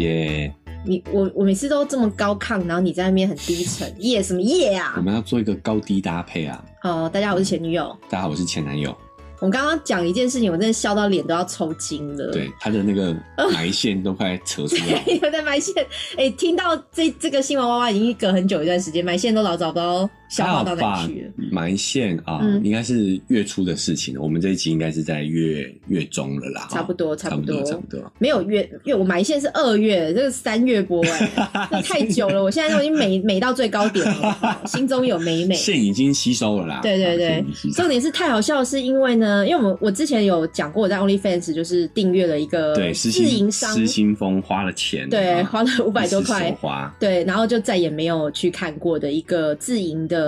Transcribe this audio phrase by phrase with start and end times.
[0.00, 0.52] 耶！
[0.84, 5.02] 你我我每次都这么高亢，然后你在那边很低沉，耶什么耶啊我？
[5.02, 6.64] 们要做一个高低搭配啊！
[6.82, 7.94] 哦，大家好，我是前女友。
[8.08, 8.96] 大家好，我是前男友。
[9.40, 12.32] 我刚刚讲一件事情，我真的笑到脸都要抽筋了。
[12.32, 13.14] 对，他的那个
[13.52, 15.02] 埋线都快扯出来了。
[15.22, 15.74] 有在埋线，
[16.16, 21.32] 哎、听到这这个新闻娃娃已经隔很久一段时间，埋线都老找不到消化到哪吧里去。
[21.50, 24.22] 埋线啊，嗯应该是月初的事情了。
[24.22, 28.00] 我们这一集应该是在月月中了啦，差不多差不多差不多。
[28.18, 35.54] 没有月月，我埋线是二月，这个三月播哎、 这太久了，我现在都已经美美到最高点了，心中有美美。
[35.54, 36.80] 线已经吸收了啦。
[36.82, 46.94] 对对对重点是太好笑，是因为呢，因为我们我之前有讲过，我在 OnlyFans 就是订阅了一个对，失自营心商，失心疯花了钱，对，啊花了五百多块，花。
[47.00, 50.19] 对，然后就再也没有去看过的一个自营的，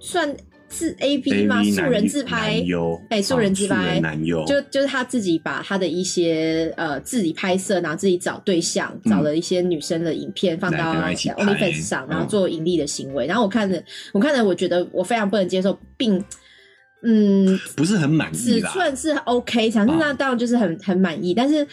[0.00, 0.34] 算
[0.68, 1.62] 自 A V 吗？
[1.62, 2.64] 素人自拍
[3.10, 4.00] 哎素人自拍
[4.46, 13.26] 就就是他自己把他的一些呃自己拍摄，然后自己找对象，嗯找了一些女生的影片放到 OnlyFans 上，然后嗯做盈利的行为。
[13.26, 13.80] 然后我看了，
[14.12, 16.22] 我看了，我觉得我非常不能接受，并
[17.02, 18.60] 嗯不是很满意尺。
[18.62, 21.64] 寸是 OK，长度啊那当然就是很很满意，但是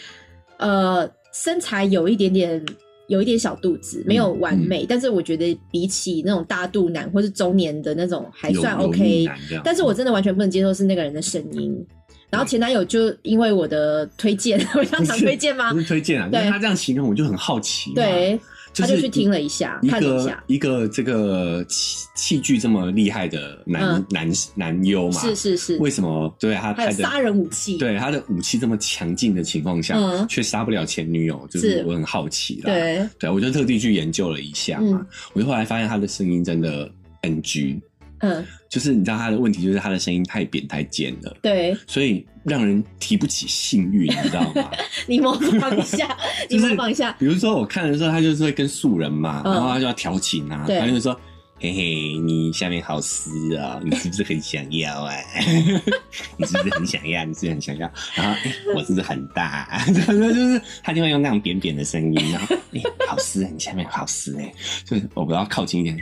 [0.58, 2.64] 呃身材有一点点。
[3.12, 9.28] 有一点小肚子，没有完嗯美，但是我觉得比起那种大肚腩或是中年的那种还算 OK
[9.62, 11.86] 但是我真的完全不能接受是那个人的声音。
[12.30, 15.78] 然后前男友就因为我的推荐， 我常常推荐吗不？
[15.80, 17.92] 是推荐啊，对他这样形容，我就很好奇。
[17.94, 24.06] 对，就他就是去听了一下，一个看了一下，一个这个器器具这么厉害的男、嗯。
[24.10, 26.34] 男男优嘛，是是是，为什么？
[26.38, 30.26] 对他他的杀人武器，对他的武器这么强劲的情况下，嗯。
[30.28, 31.84] 却杀不了前女友，就是是。
[31.84, 32.72] 我很好奇啦。
[32.72, 35.06] 对，对，我就特地去研究了一下嘛，嗯。
[35.34, 36.90] 我就后来发现他的声音真的
[37.22, 37.80] NG，
[38.22, 41.76] 嗯，就是你知道他的问题就是他的声音太扁太尖了，对。
[41.86, 44.70] 所以让人提不起性欲，你知道吗？
[45.06, 46.16] 你模仿一下，
[46.48, 49.52] 你模仿一下，比如说我看的时候，他就是会跟素人嘛，嗯。
[49.52, 50.80] 然后他就要调情啊，对。
[50.80, 51.18] 他就说。
[51.62, 55.14] 嘿嘿，你下面好湿啊、你是不是很想要啊？
[56.36, 57.24] 你是不是很想要？
[57.24, 57.88] 你是不是很想要？
[58.16, 59.84] 然后，哎、我是不是很大、啊？
[59.86, 64.52] 就是他就会用那种扁扁的声音，然后，哎、好湿，你下面好湿哎、
[64.84, 65.96] 就是我不要靠近一点，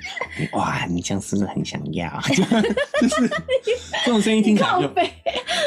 [0.53, 2.11] 哇，你这样是不是很想要？
[2.33, 3.29] 就是
[4.07, 4.89] 这种声音听起来就，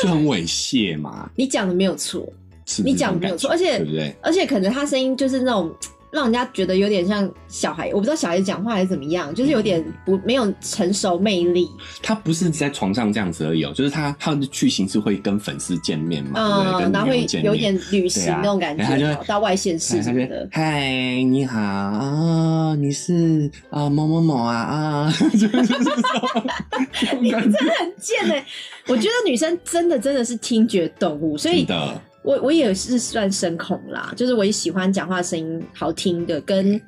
[0.01, 2.27] 就很猥亵嘛，你讲的没有错，
[2.83, 4.15] 你讲的没有错，而且对不对？
[4.23, 5.71] 而且可能他声音就是那种。
[6.13, 11.67] 让人家觉得有点像小孩，我不知道小孩子讲话还是怎么样，就是有点不没有成熟魅力。
[12.03, 16.39] 他不是在床上这样子而已哦，就是他他的剧情是会跟粉丝见面嘛，
[16.93, 20.47] 然后会有点旅行那种感觉，到外县市哎他就什么的。
[20.51, 25.13] 嗨，你好啊，你是啊某某某啊啊，
[27.19, 28.45] 你真的很贱哎、
[28.87, 36.81] 我觉得女生真的真的是听觉动物，所以的我我也是算声控啦，就是我也喜欢讲话声音好听的，跟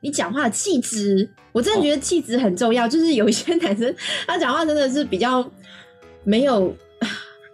[0.00, 2.88] 你讲话的气质，我真的觉得气质很重要。
[2.88, 3.94] 就是有一些男生
[4.26, 5.48] 他讲话真的是比较
[6.24, 6.74] 没有，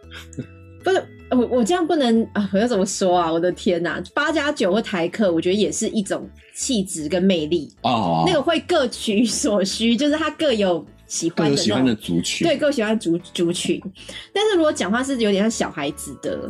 [0.83, 3.33] 不是我我这样不能啊，我要怎么说啊？
[3.33, 13.83] 我的天呐、八加九或台客，我觉得也是一种气质跟魅力，哦，那个会各取所需，就是他各有喜欢的族群，对，各喜欢族族群。
[14.33, 16.49] 但是如果讲话是有点像小孩子的，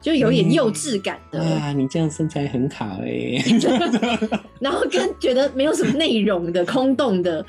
[0.00, 3.42] 就有点幼稚感的，啊，你这样身材很好哎，
[4.58, 7.44] 然后跟觉得没有什么内容的、空洞的。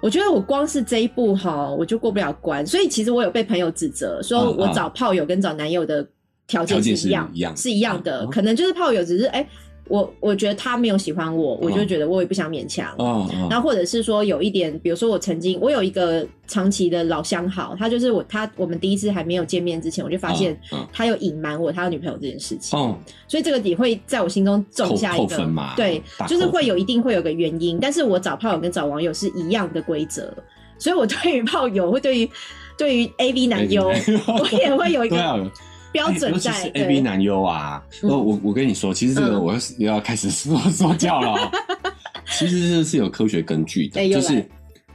[0.00, 2.64] 我觉得我光是这一步哈，我就过不了关。
[2.66, 6.06] 所以其实我有被朋友指责，说我找炮友跟找男友的
[6.46, 8.24] 条件是是一样，一样是一样的。
[8.24, 9.48] 嗯可能就是炮友只是哎、
[9.88, 12.92] 我我觉得他没有喜欢我，我就嗯觉得我也不想勉强。
[12.98, 20.58] 哦哦，然后或者是说有一点，比如说我曾经我有一个长期的老相好，他就是我他我们第一次还没有见面之前，我就发现
[20.92, 22.98] 他有隐瞒我他有女朋友这件事情，哦，
[23.28, 25.36] 所以这个也会在我心中种下一个
[25.76, 30.32] 对，就是会有一定会有个原因，但是我找炮友跟找网友是一样的规则，
[30.78, 32.30] 所以我对于炮友会对于
[32.76, 33.86] 对于 A V 男优，
[34.26, 35.50] 我也会有一个。
[35.96, 39.42] 标准在尤其是 A B 男优啊，我我跟你说，其实这个嗯。
[39.42, 41.50] 我要又要开始说说教了哦，
[42.36, 44.46] 其实这是有科学根据的，就是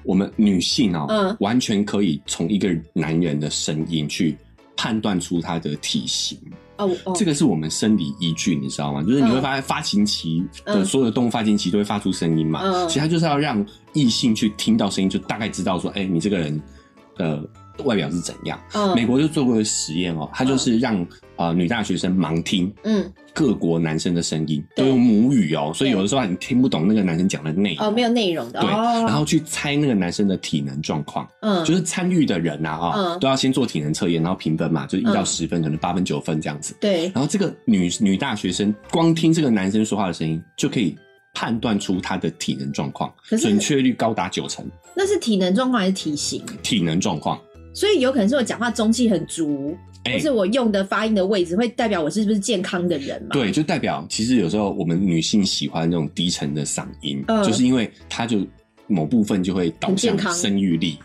[0.03, 1.35] 我们女性哦，嗯。
[1.39, 4.37] 完全可以从一个男人的声音去
[4.77, 6.37] 判断出他的体型，
[7.15, 9.01] 这个是我们生理依据，你知道吗？
[9.01, 10.85] 就是你会发现发情期的嗯。
[10.85, 12.87] 所有的动物发情期都会发出声音嘛，嗯。
[12.87, 16.61] 其实它就是要让异性去听到声音，就大概知道说，哎、你这个人。
[17.17, 17.43] 呃，
[17.83, 18.59] 外表是怎样。
[18.73, 18.93] 嗯。
[18.95, 23.11] 美国就做过一个实验哦，他就是让呃女大学生盲听嗯。
[23.33, 24.83] 各国男生的声音，对。
[24.83, 27.87] 都用母语哦，所以有的时候你听不懂那个男生讲的内容。
[27.87, 28.59] 哦没有内容的。
[28.59, 31.63] 对，哦，然后去猜那个男生的体能状况，嗯。
[31.63, 33.19] 就是参与的人啊，啊、嗯。
[33.19, 35.25] 都要先做体能测验，然后评分嘛，就是一到嗯。
[35.25, 36.75] 十分，可能八分九分这样子。
[36.79, 37.05] 对。
[37.13, 40.93] 然后这个女女大学生光听这个男生说话的声音，就可以
[41.33, 43.09] 判断出他的体能状况
[43.39, 44.65] 准确率高达九成。
[44.93, 46.43] 那是体能状况还是体型？
[46.61, 47.39] 体能状况，
[47.73, 53.29] 所以有可能是我讲话中气很足，欸或是我用的发音的位置会代表我是不是健康的人嘛？
[53.33, 58.39] 对，就代表其实有时候我们女性喜欢那种低沉的嗓音，嗯就是因为它就
[58.87, 60.97] 某部分就会导向生育力，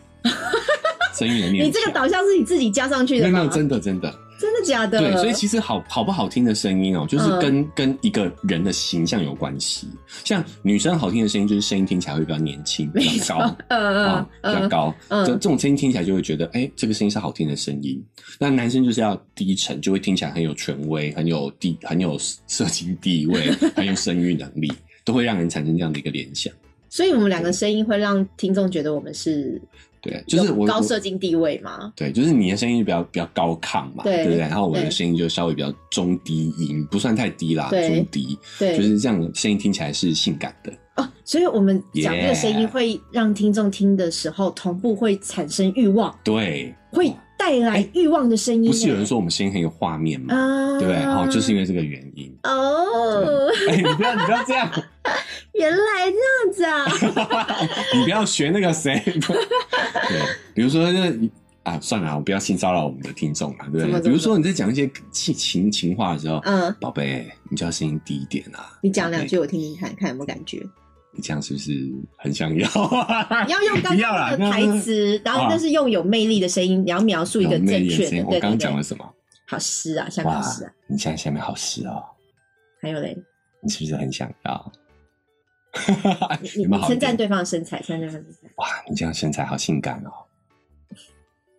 [1.14, 1.62] 生育能力。
[1.64, 3.46] 你这个导向是你自己加上去的吗？
[3.52, 4.12] 真的真的。
[4.38, 4.98] 真的假的？
[4.98, 9.88] 对，所以其实好好不好听的声音哦、就是嗯跟、跟一个人的形象有关系。
[10.24, 13.56] 像女生好听的声音，就是声音听起来会比较年轻，比较高。
[13.68, 18.02] 嗯啊、比较呃高，嗯这这种声音听起来就会觉得，哎、这个声音是好听的声音。
[18.38, 24.70] 那男生就是要低沉，就会听起来很有权威，很有地，很有社经地位， 很有生育能力，
[25.04, 26.52] 都会让人产生这样的一个联想。
[26.88, 29.60] 所以我们两个声音会让听众觉得我们是
[30.06, 31.92] 对，就是我我高社经地位嘛？
[31.96, 34.38] 对，就是你的声音比较比较高亢嘛，对不对？
[34.38, 40.72] 然后我的对声音就稍微比较中低音，不算太低啦，中低，对，就是这样，声音听起来是性感的。
[40.96, 48.68] 哦，所以我们讲这个声音会让听众听的时候同步会产生欲望，对，会带来欲望的声音欸。
[48.68, 50.34] 不是有人说我们声音很有画面吗？
[50.34, 51.02] 啊，对不对？
[51.04, 52.34] 哦，就是因为这个原因。
[52.44, 54.70] 哦， 哎，你不要，你不要这样，
[55.52, 56.10] 原来
[56.54, 57.46] 这样子啊！
[57.94, 58.94] 你不要学那个谁。
[60.08, 60.20] 对，
[60.54, 61.12] 比如说那
[61.62, 64.00] 啊，算了，我不要性骚扰我们的听众了，对不对？
[64.00, 68.78] 比如说你在讲一些情情情话的时候，嗯，宝贝，你就要声音低一点啊。
[68.82, 70.62] 你讲两句我听听看，看有没有感觉。
[71.12, 71.72] 你这样是不是
[72.18, 72.68] 很想要？
[73.46, 78.06] 你要用刚刚的台词，然后啊但是用有魅力的声音，你要描述一个正确的。
[78.10, 79.04] 声音我刚刚讲了，什么？
[79.48, 82.02] 好湿啊，香港哇湿啊，，你现在下面好湿哦，
[82.82, 83.16] 还有嘞，
[83.62, 84.72] 你是不是很想要？
[86.42, 88.45] 你你有没有好一点你称赞对方的身材，称赞对方的身材。
[88.56, 90.10] 哇，你这样身材好性感哦。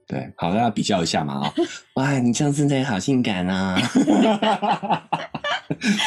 [0.08, 1.54] 对，好，大家比较一下嘛啊、
[1.96, 3.78] 哇，你这样身材好性感啊，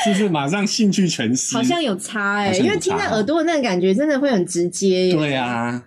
[0.04, 1.54] 是不是马上兴趣全失？
[1.54, 5.14] 好像有差哎、因为听在耳朵的那个感觉真的会很直接耶。
[5.14, 5.84] 对啊，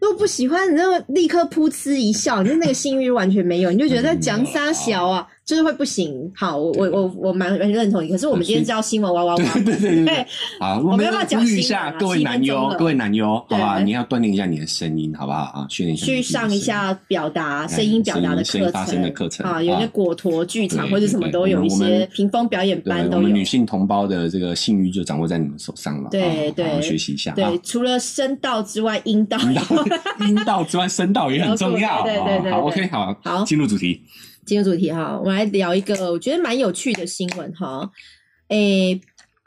[0.00, 6.30] 如果不喜欢，你就立刻噗嗤一笑，你就那个性欲完全没有，你就觉得在讲啥小啊，就是会不行。
[6.34, 10.26] 好，我我我我蛮蛮认同你，可是我们今天知道新闻哇哇哇对，对对对对对。
[10.60, 13.78] 好，我们要讲呼吁一下各位男优各位男优，好不好？
[13.80, 15.66] 你要锻炼一下你的声音，好不好啊？
[15.70, 23.46] 训练一下去上一下表达哎声音表达的课声音发声的程课程啊，有些啊果陀剧场或者什么都有一些屏风表演，班都有我们女。
[23.46, 27.56] 性同胞的这个性欲就掌握在你们手上了，对对学习一下啊对，。
[27.62, 29.38] 除了声道之外，阴道
[30.26, 32.02] 阴道 之外，声道也很重要。
[32.04, 34.02] 对对对对好对，OK，好，好进入主题。
[34.46, 37.90] 进入主题哈，我们来聊一个我觉得蛮有趣的新闻哈。
[38.48, 38.98] 诶，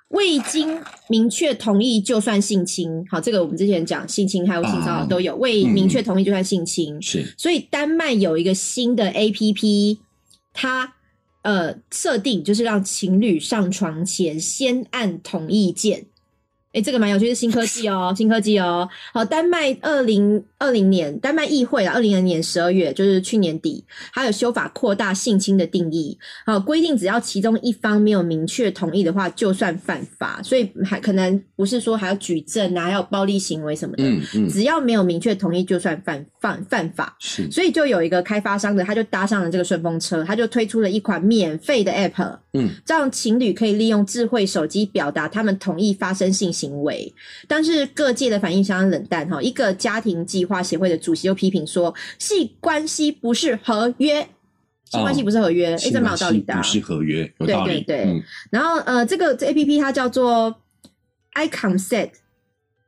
[0.09, 7.01] 未经明确同意就算性侵，好，这个我们之前讲性侵还有性骚扰啊都有，未明确同意就算性侵。
[7.01, 9.99] 是所以丹麦有一个新的 A P P，
[10.53, 10.93] 它
[11.43, 16.05] 呃设定就是让情侣上床前先按同意键。
[16.71, 18.87] 哎，这个蛮有趣，是新科技哦，新科技哦。
[19.11, 30.39] 好，丹麦二零二零年，丹麦议会啊，二零二零年十二月，就是去年底，还有修法扩大性侵的定义，好规定只要其中一方没有明确同意的话，就算犯法。
[30.43, 37.15] 所以还可能不是说还要举证啊，还有暴力行为什么的，嗯嗯只要没有明确同意，就算犯犯犯法。
[37.19, 47.13] 是所以就有一个开发商的，他就搭上了这个顺风车，他就推出了一款免费的 App，嗯让情侣可以利用智慧手机表达他们同意发生性行为。
[47.47, 49.41] 但是各界的反应相当冷淡哈。
[49.41, 54.21] 一个家庭计划协会的主席就批评说，性关系不是合约，
[54.85, 56.63] 性关系不是合约，哎、这蛮有道理的、啊不。
[56.63, 57.81] 是合约，有对道理。
[57.81, 60.55] 对对嗯然后呃，这个这 A P P 它叫做
[61.33, 62.11] iConsent，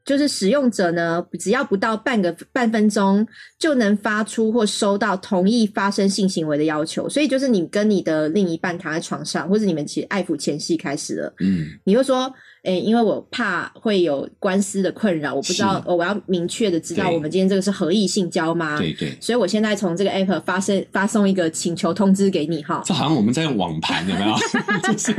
[0.06, 3.26] 就是使用者呢，只要不到半个半分钟
[3.60, 7.08] 就能发出或收到同意发生性行为的要求。
[7.10, 12.34] 所以就是你跟你的另一半躺在床上，或者你们其实爱抚前戏开始了，嗯，你会说。
[12.64, 18.78] 诶、因为我怕会有官司的困扰，我不知道，我要明确的知道我们今天这个是合意性交吗？
[18.78, 19.18] 对对。
[19.20, 22.84] 所以我现在从这个 app 发生发送一个请求通知给你哈。
[22.86, 24.36] 这好像我们在用网盘，有没有？
[24.92, 25.12] 就是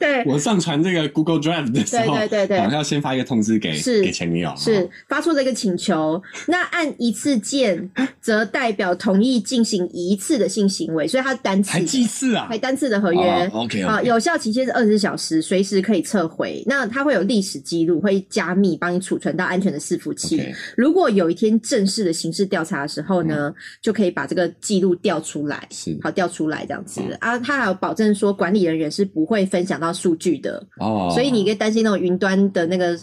[0.00, 7.88] 对，我上传这个 Google Drive 的时候，对对对对好像要先发一个通知给是给前女友，是发出这个请求，那按一次键
[8.20, 13.20] 则代表同意进行一次的性行为，所以它单次还几次啊还单次的合约。
[13.20, 16.62] 哦，OK，好，有效期限是二十四小时，随时可以撤回。
[16.66, 20.42] 那那它会有历史记录，会加密，帮你储存到安全的伺服器。
[20.74, 27.38] 如果有一天正式的刑事调查的时候呢，就可以把这个记录调出来，是好调出来这样子、嗯啊。
[27.38, 32.98] 它还有保证说，管理人员是不会分享到数据的，哦，所以你可以担心那种云端的那个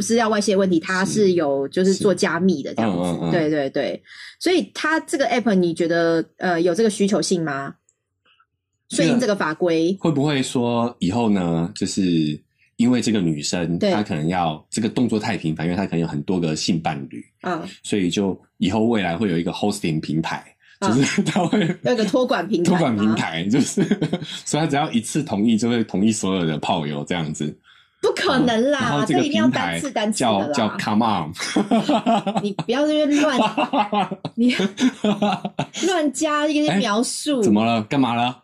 [0.00, 3.30] 资料外泄问题，它是是有就是是做加密的这样子。
[3.30, 4.02] 对对对，
[4.38, 7.76] 所以它这个 app 你觉得呃有这个需求性吗？
[8.90, 12.38] 顺应这个法规，会不会说以后呢，就是
[12.82, 20.44] 因为这个女生她可能要这个动作太频繁，因为她可能有很多个性伴侣，嗯，所以就以后未来会有一个 hosting 平台，
[20.80, 23.82] 啊就是 她会有一个托管平台，托管平台，就是
[24.44, 27.56] 所以她只要一次同意，就会同意所有的炮友这样子。
[28.02, 30.76] 不可能啦，这个一定要单次单次的叫叫。
[30.76, 31.30] Come On，
[32.42, 33.38] 你不要在那边乱
[34.34, 34.52] 你
[35.86, 37.80] 乱加一些哎描述，怎么了？
[37.84, 38.42] 干嘛了？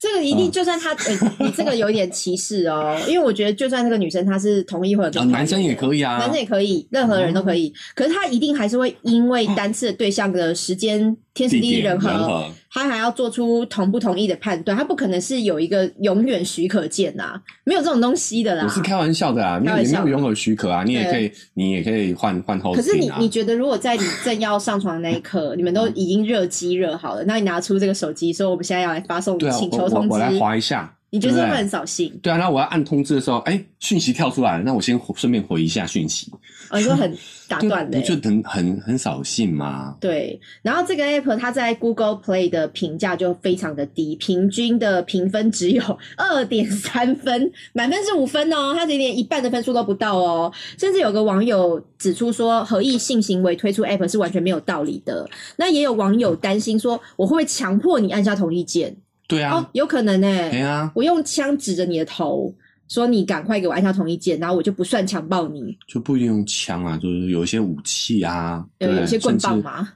[0.00, 7.72] 这个一定嗯就算他，呃，你这个有点歧视哦，因为我觉得就算这个女生她是同意或者啊，男生也可以啊，男生也可以，任何人都可以。
[7.94, 14.76] 可是他一定还是会因为单次的对象的时间、天时地利人和他还要做出同不同意的判断。
[14.76, 18.64] 他不可能是有一个永远许可键呐、没有这种东西的啦。
[18.64, 22.72] 我是开玩笑的啊，你没有拥有许可啊，你也可以，你也可以换换啊。
[22.74, 32.12] 可是你你觉得，如果在你正要上床的那一刻， 你们都已经热机热好了，那你拿出这个手机说我们现在要来发送请我我求通知，我来划一下，你觉得会很扫兴？
[32.22, 36.30] 对啊，那我要按通知的时候，哎，讯息跳出来了，那我先顺便回一下讯息，
[36.70, 37.16] 哦，你说很
[37.48, 39.96] 打对断的、不就很很很扫兴吗？
[40.00, 45.82] 对，然后这个 app 它在 Google Play 的评价就非常的低，平均的评分只有
[46.18, 50.52] 二点三分，满分是五分哦，它连一半的分数都不到哦。
[50.78, 55.26] 甚至有个网友指出说，合意性行为推出 app 是完全没有道理的。
[55.56, 58.94] 那也有网友担心说，我会不会强迫你按下同意键？
[59.28, 62.52] 对啊哦，，有可能呢、哎呀，我用枪指着你的头。
[62.88, 65.76] 说你赶快给我按下同意键，然后我就不算强暴你。
[65.86, 69.92] 就不一定用枪啊，就是有一些武器啊，对有有些棍棒甚至吗？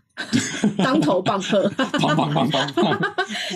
[0.85, 1.67] 当头棒喝。
[1.71, 3.01] 棒棒棒棒棒，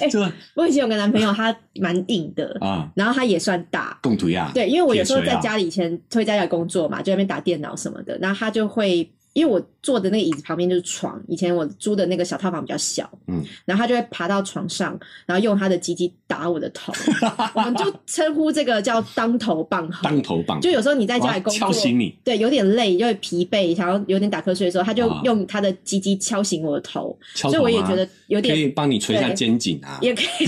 [0.00, 3.98] 哎 就我以前有个男朋友，他蛮硬的，啊，然后他也算大。
[4.02, 9.06] 共图呀，对，因为我有时候在家里以前会在家里工作嘛，就在那边打电脑什么的，然后他就会。
[9.36, 16.90] 因为我坐的那个椅子旁边就是床，以前我租的那个小套房比较小，嗯，然后他就会爬到床上，然后用他的鸡鸡打我的头，
[17.54, 20.02] 我们就称呼这个叫当头棒喝。
[20.02, 30.46] 当头棒，就有时候你在家里哇工作，敲醒你，对，有点累，就会疲惫，想要有点打瞌睡的时候，他就啊用他的鸡鸡敲醒我的头，敲所以我也觉得有点可以帮你捶一下肩颈啊，也可以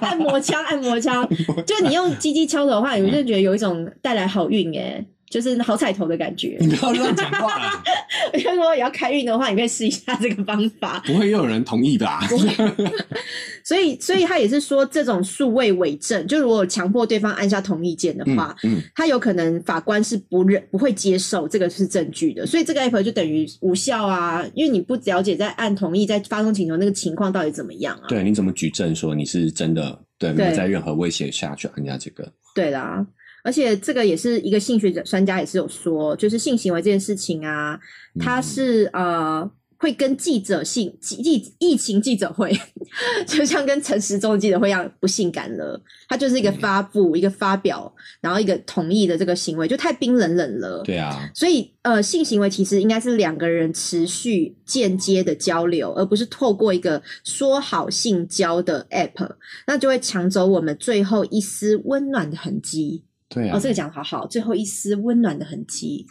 [0.00, 1.24] 按摩枪，按摩枪。
[1.64, 6.56] 就你用鸡鸡敲头的话，你就觉得有一种带来好运哎、就是好彩头的感觉。
[6.60, 7.82] 你不要乱讲话了，
[8.32, 11.02] 我就说也要开运的话，你可以试一下这个方法。
[11.06, 12.20] 不会又有人同意吧？
[13.64, 28.06] 所以，所以他也是说，这种数位伪证，就如果强迫对方按下同意键的嗯话，嗯，他有可能法官是不认不会接受这个是证据的，所以这个 app 就等于无效啊，因为你不了解在按同意在发送请求那个情况到底怎么样啊？
[28.08, 32.32] 对，你怎么举证说你是真的对没有在任何威胁下去按下这个？
[32.54, 33.04] 对啦，
[33.46, 37.78] 而且这个也是一个性学者专家也是有说，就是性行为这件事情啊，
[38.18, 42.50] 它嗯是、呃会跟记者性记疫疫情记者会，
[43.28, 50.82] 就像跟陈时中的记者会一样不性感了，它就是一个嗯发布、一个发表，然后一个同意的这个行为，就太冰冷冷了。
[50.82, 59.28] 对啊，所以，呃，性行为其实应该是两个人持续间接的交流，而不是透过一个说好性交的 app，
[59.66, 63.04] 那就会抢走我们最后一丝温暖的痕迹。
[63.28, 66.06] 对啊哦，这，个讲得好好，最后一丝温暖的痕迹。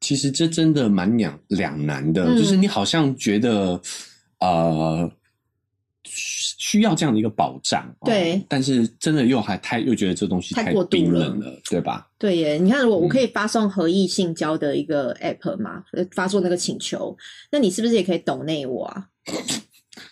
[0.00, 3.80] 其实这真的蛮两两难的，嗯就是你好像觉得
[4.40, 5.10] 呃
[6.04, 12.08] 需需要这样的一个保障，哦对但是真的又还太又觉得这东西太太过冰冷了，对吧？
[12.18, 17.16] 对耶，你看，我我嗯可以发送合意性交的一个 app 嘛，呃发送那个请求，
[17.50, 19.08] 那你是不是也可以抖内我啊？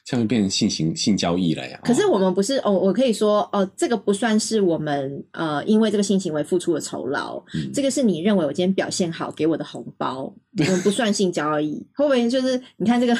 [0.04, 1.80] 这样就变成性行性交易了呀。
[1.82, 11.84] 可是哦我们不是哦，我可以说哦，这个不算是我们呃因为这个性行为付出的酬劳，嗯这个是你认为我今天表现好给我的红包，我们不算性交易。
[11.96, 13.16] 会不会就是你看这个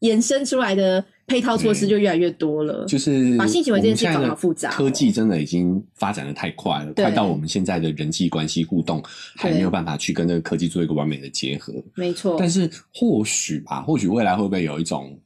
[0.00, 2.84] 衍生出来的配套措施就越来越多了？
[2.86, 9.02] 就是把性行为这件事搞得好复杂哦科技真的已经发展的太快了，快到我们现在的人际关系互动
[9.36, 11.72] 还对没有办法去跟这个科技做一个完美的结合。
[11.94, 15.18] 没错，但是或许吧，或许未来会不会有一种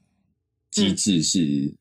[0.71, 1.75] 机制是、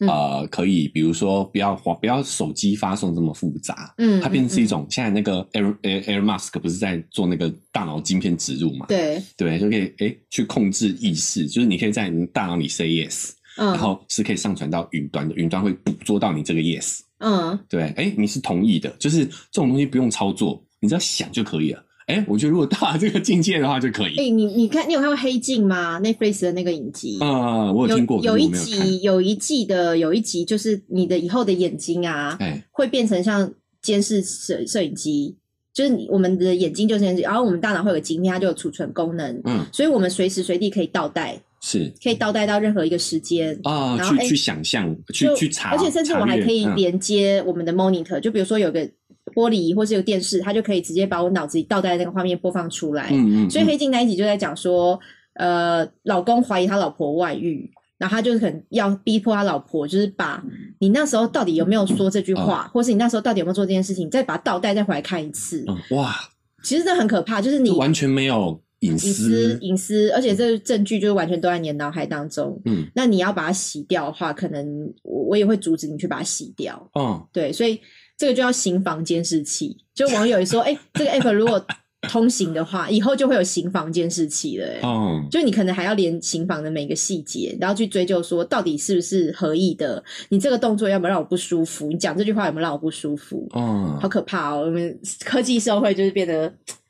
[0.00, 8.86] 嗯呃，可以比如说不要不要手机发送这么复杂，嗯它变成是一种、现在那个 Air Air Air Mask 不是在做那个大脑晶片植入嘛？
[8.86, 16.98] 对，对，就可以诶去控制意识，就是你可以在你的大脑里 say yes，、嗯然后是可以上传到云端的，云端会捕捉到你这个 yes。
[17.18, 21.83] 嗯对，哎，你是同意的，就是这种东西不用操作，你只要想就可以了。
[22.06, 24.16] 哎，我觉得如果到了这个境界的话就可以。
[24.16, 27.18] 哎、你你看，你有看过《黑镜》吗？Netflix 的那个影集。
[27.20, 28.48] 啊、我有听过，可有一。
[28.48, 35.36] 集，有一季的有一集，就是你的以后的眼睛啊，哎，会变成像监视摄摄影机，
[35.72, 43.58] 就是你我们的眼睛就是然后我们大脑会有个晶片，它就有储存功能，嗯，所以我们随时随地可以倒带，是可以倒带到任何一个时间。
[43.64, 48.88] 啊，去去想象，去去查，而且甚至我还可以连接我们的 monitor，、就比如说有个
[49.34, 53.08] 玻璃或是有电视，它就可以直接把我脑子里倒带的那个画面播放出来。
[53.10, 54.98] 嗯嗯，所以嗯黑镜那一集就在讲说，
[55.34, 60.42] 呃，老公怀疑他老婆外遇，然后他就是可能要逼迫他老婆，就是把
[60.78, 65.64] 你那时候到底有没有说这句话，或是你那时候到底有没有做这件事情，再把它倒带再回来看一次。
[65.68, 66.14] 嗯哇，
[66.62, 72.60] 其实这很可怕，就是你完全没有隐隐私私，隐私，而且这个证据就是完全都在你的脑海当中。
[72.66, 76.90] 嗯那你要把它洗掉的话，可能我我也会阻止你去把它洗掉。
[76.94, 77.80] 哦，对，所以
[78.16, 79.76] 这个就要行房监视器。
[79.94, 81.64] 就网友也说，哎、这个 app 如果
[82.08, 91.86] 通行的话，以后就会有行房监视器了、哎哦，就你可能还要连刑房的每个细节，然后去追究说到底是不是合意的，你这个动作有没有让我不舒服？
[91.88, 93.48] 你讲这句话有没有让我不舒服？
[93.52, 94.64] 哦好，可怕哦！
[94.66, 96.83] 我们科技社会就是变得，唉，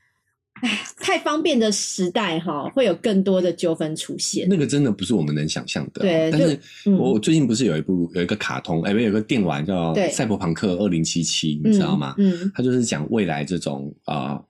[0.98, 4.46] 太方便的时代哈，会有更多的纠纷出现。
[4.48, 6.02] 那个真的不是我们能想象的哦。
[6.02, 12.14] 对但是嗯我最近不是有一部有一个卡通，哎，不有个电玩叫《赛博朋克二零七七》，你知道吗？
[12.18, 14.44] 嗯，它就是讲未来这种啊、呃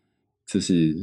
[0.47, 0.94] 就是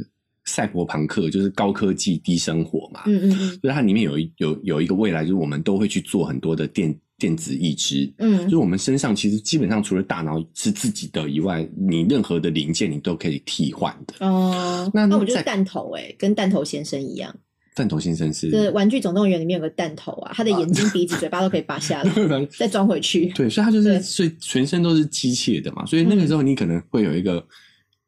[0.45, 3.01] 赛博朋克，就是高科技低生活嘛。
[3.05, 14.15] 嗯嗯嗯就是它里面有一有有一个未来，就是我们都会去做很多的电电子意志，嗯就是我们身上其实基本上除了大脑是自己的以外，你任何的零件你都可以替换的。
[14.21, 17.31] 嗯，哦，那那我就是弹头哎、跟弹头先生一样，
[17.75, 23.27] 弹头先生是就是《玩具总动员》里面有个弹头啊，他的眼睛、鼻子、嘴巴都可以拔下来， 再装回去。
[23.35, 27.45] 对，所以他就是所以全身都是机械的嘛，所以那个时候你可能会有一个、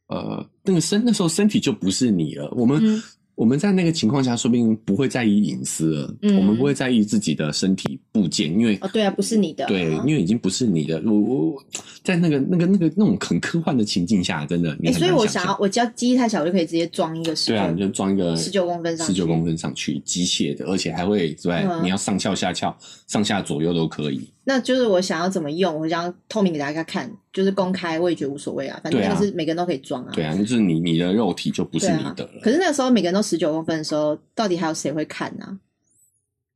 [0.08, 2.51] 呃，那个身那时候身体就不是你了。
[2.55, 3.03] 我们、嗯
[3.36, 6.38] 我们在那个情况下，说不定不会在意隐私了，嗯。
[6.38, 9.66] 我们不会在意自己的身体部件，因为、哦，对啊，不是你的。
[9.66, 11.02] 啊，对，因为已经不是你的。
[11.06, 11.63] 我我我
[12.03, 22.75] 在那个那个那个那种很科幻的情境下，真的你哎、很所以我想要，我只要机器太小，我就可以直接装一个十对啊，你就装一个19公分上去十九公分上去，机械的，而且还会对，嗯你要上翘下翘，
[23.07, 24.29] 上下左右都可以。
[24.43, 30.11] 那就是我想要怎么用，我想要透明给大家看，就是公开，我也觉得无所谓啊，反正对啊那个是每个人都可以装啊。
[30.13, 32.42] 对啊，就是你你的肉体就不是你的了。
[32.42, 35.57] 可是那个时候每个人都十九公分的时候，到底还有谁会看啊、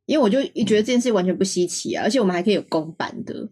[0.06, 3.48] 因为我就觉得这件事完全不稀奇啊，而且我们还可以有公版的，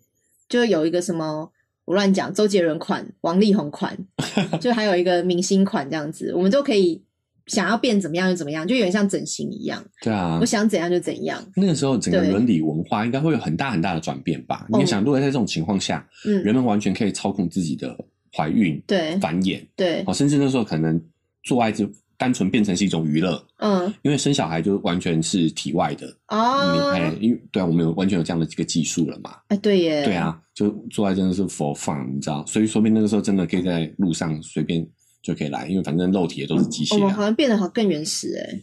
[0.50, 1.50] 就有一个什么
[1.86, 3.98] 我乱讲，周杰伦款、王力宏款，
[4.60, 7.02] 就还有一个明星款这样子，我们都可以
[7.48, 11.40] 想要变怎么样就怎么样，就有点像整形一样，对啊我，想怎样就怎样。
[11.56, 14.66] 那个时候整个对伦理文化应该会有很大很大的转变吧？
[14.72, 17.96] 哦你也想，如果在这种情况下，嗯，人们完全可以操控自己的
[18.36, 21.00] 怀孕、对繁衍，对，哦，甚至那时候可能
[21.44, 26.06] 做爱就单纯变成是一种娱乐，嗯因为生小孩就完全是体外的。
[26.08, 29.36] 你哦，哎，因为对啊，我们有完全有这样的一个技术了嘛？
[29.50, 34.86] 哎对耶，对，啊，就做爱真的是 for fun，你知道，所以说不定那个时候真的可以在路上随便
[35.22, 37.14] 就可以来，因为反正肉体也都是机我们。
[37.14, 38.62] 好像变得好更原始哎、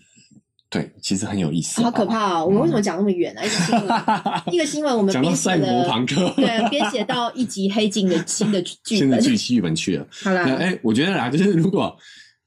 [0.70, 2.46] 对，其实很有意思，好可怕哦！
[2.46, 3.42] 我们为什么讲那么远啊？
[3.44, 4.02] 一个新闻，
[4.54, 8.98] 一个新闻，我们讲到赛博，朋克，对，编写到一集黑镜的新的剧本。
[8.98, 10.06] 新的剧剧本去了。
[10.22, 11.94] 好啦那，哎、我觉得啦，就是如果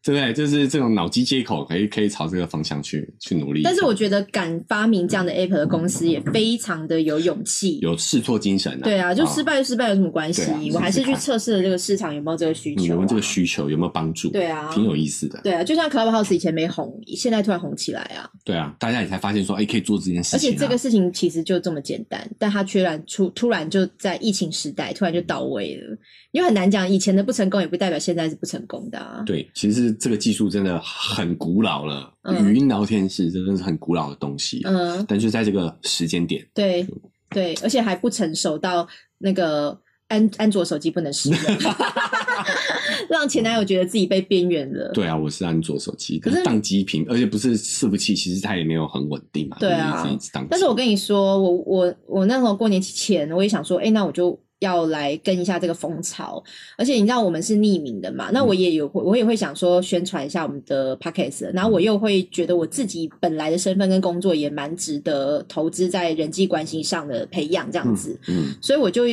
[0.05, 3.63] 对不对，就是这种脑机接口，可以可以朝这个方向去去努力。
[3.63, 7.79] 但是我觉得敢发明这样的 app 的公司也非常的有勇气。
[7.79, 8.81] 有试错精神啊。
[8.83, 10.59] 对啊，就失败就失败有什么关系啊？
[10.73, 14.29] 我还是去测试了这个市场有没有这个需求、有没有这个需求，有没有帮助？
[14.29, 15.41] 对啊挺有意思的。
[15.43, 18.29] 对啊，就像 Clubhouse 以前没红，现在突然红起来啊！
[18.43, 20.37] 对啊，大家也才发现说，哎、可以做这件事情、啊。
[20.37, 25.97] 而且这个事情其实就这么简单，但它居然出突然就在疫情时代突然就到位了，
[26.31, 29.23] 因为很难讲，以前的不成功也不代表现在是不成功的啊。
[29.25, 34.61] 对，其实这个技术真的很古老了，嗯语音聊天室真的是很古老的东西。
[34.65, 36.85] 嗯，但就在这个时间点，对
[37.29, 39.77] 对，而且还不成熟到那个
[40.07, 41.37] 安安卓手机不能使用，
[43.09, 44.91] 让前男友觉得自己被边缘了。
[44.93, 49.57] 对啊，我是安卓手机，可是宕机屏，而且不是伺服器，其实它也没有很稳定嘛。
[49.59, 50.07] 对啊。
[50.49, 56.43] 但是我跟你说，我我我那时候过年前，我也想说，哎、那我就要来跟一下这个风潮。
[56.77, 68.19] 而且你知道我们是匿名的嘛，那我也有我也会想说宣传一下我们的 podcast，然后我又会觉得我自己本来的身份跟工作也蛮值得投资在人际关系上的培养这样子。
[68.27, 69.03] 嗯，所以我就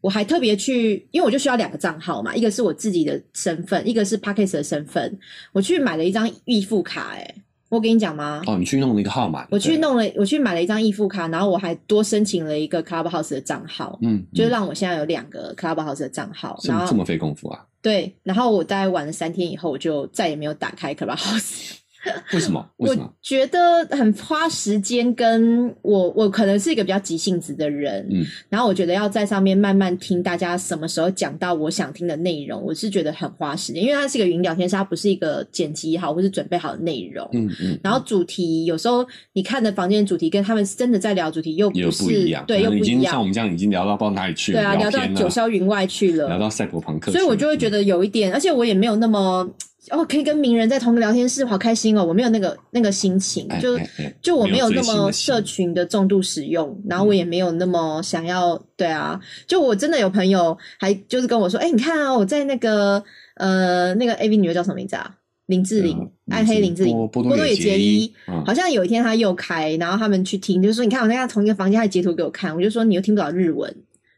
[0.00, 5.18] 我还特别去，因为我就需要两个账号嘛，一个是我自己的身份，一个是 p a c k e 的身份。
[5.52, 7.34] 我去买了一张预付卡、欸，
[7.70, 8.42] 我跟你讲吗？
[8.46, 17.64] 哦，你去弄了一个号码，我去，弄了，我去买了一张易付卡，然后我还多申请了一个 Clubhouse 的账号，嗯，就让我现在有两个 Clubhouse 的账号，然后这么这么费功夫啊？
[17.80, 21.76] 对，然后我大概玩了三天以后，我就再也没有打开 Clubhouse。
[22.32, 22.66] 为什么？
[22.78, 23.14] 为什么我？
[23.22, 37.28] 觉得很花时间，跟我我可能是一个比较急性子的人，嗯，然后我觉得要在上面慢慢听大家什么时候讲到我想听的内容，我是觉得很花时间，因为它是一个语音聊天室，它不是一个剪辑好或是准备好的内容。
[37.32, 41.76] 嗯嗯，然后主题有时候你看的房间主题跟他们真的在聊主题又不
[42.10, 49.46] 一样，对，又不一可能已经像我样，们这样已经聊到不知道哪里去了，对啊，聊到九霄云外去了，聊到赛博朋克，所以我就会觉得有一点，而且我也没有那么
[49.88, 52.04] 哦，可以跟名人在同个聊天室，好开心哦！
[52.04, 53.78] 我没有那个那个心情，哎就
[54.20, 63.02] 就我没有那么社群的重度使用，然后我也没有那么想要，对啊，就我真的有朋友还就是跟我说，哎、你看啊，我在那个
[63.36, 65.16] 呃那个 A V 女优叫什么名字啊？
[65.46, 68.12] 林志玲，嗯暗黑林志玲，波波多野野结结衣
[68.46, 73.74] 好像有一天他又开，然后他们去听，就说你看我在同一个房间，他截图给我看，我就说你又听不了日文，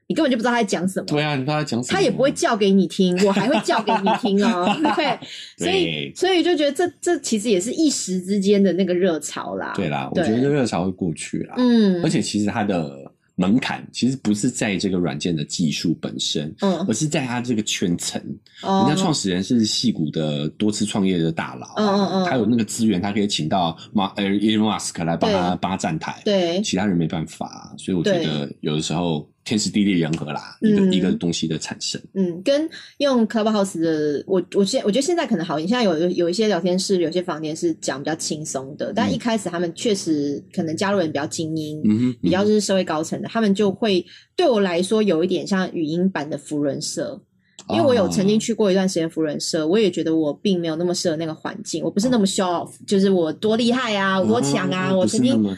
[0.07, 1.07] 你根本就不知道他在讲什么。
[1.07, 4.67] 对啊，你不知道他讲什么，他也不会叫给你听， 我还会叫给你听哦。
[4.97, 5.19] 对，
[5.57, 6.13] 所以对。
[6.15, 9.73] 所以就觉得这这其实也是一时之间的那个热潮啦。
[9.75, 16.85] 对啦，我对觉得热潮会过去啦，嗯，而且其实它的门槛其实不是在这个软件的技术本身，嗯。
[16.87, 18.21] 而是在它这个圈层。
[18.63, 18.85] 哦。
[18.87, 22.27] 人家创始人是戏骨的多次创业的大佬啊，嗯嗯嗯。
[22.29, 25.59] 他有那个资源，他可以请到马呃 Elon Musk 来帮他对。
[25.63, 26.61] 帮他站台，对。
[26.61, 32.01] 其他人没办法，所以我觉得有的时候天时地利人和啦，一个嗯一个东西的产生。
[32.15, 44.05] 嗯，跟用 Clubhouse 的，我我现我觉得现在可能好，现在有有一些聊天室，有些房间是讲比较轻松的，但嗯一开始他们确实可能加入人比较精英，嗯，比较是社会高层的，他们就会
[44.37, 47.21] 对我来说有一点像语音版的福人社。
[47.69, 55.51] 因为我有曾经去过一段时间福人社，我也觉得我并没有那么适合那个环境，我不是那么 show off，就是我多厉害啊，我多强啊，嗯我曾经我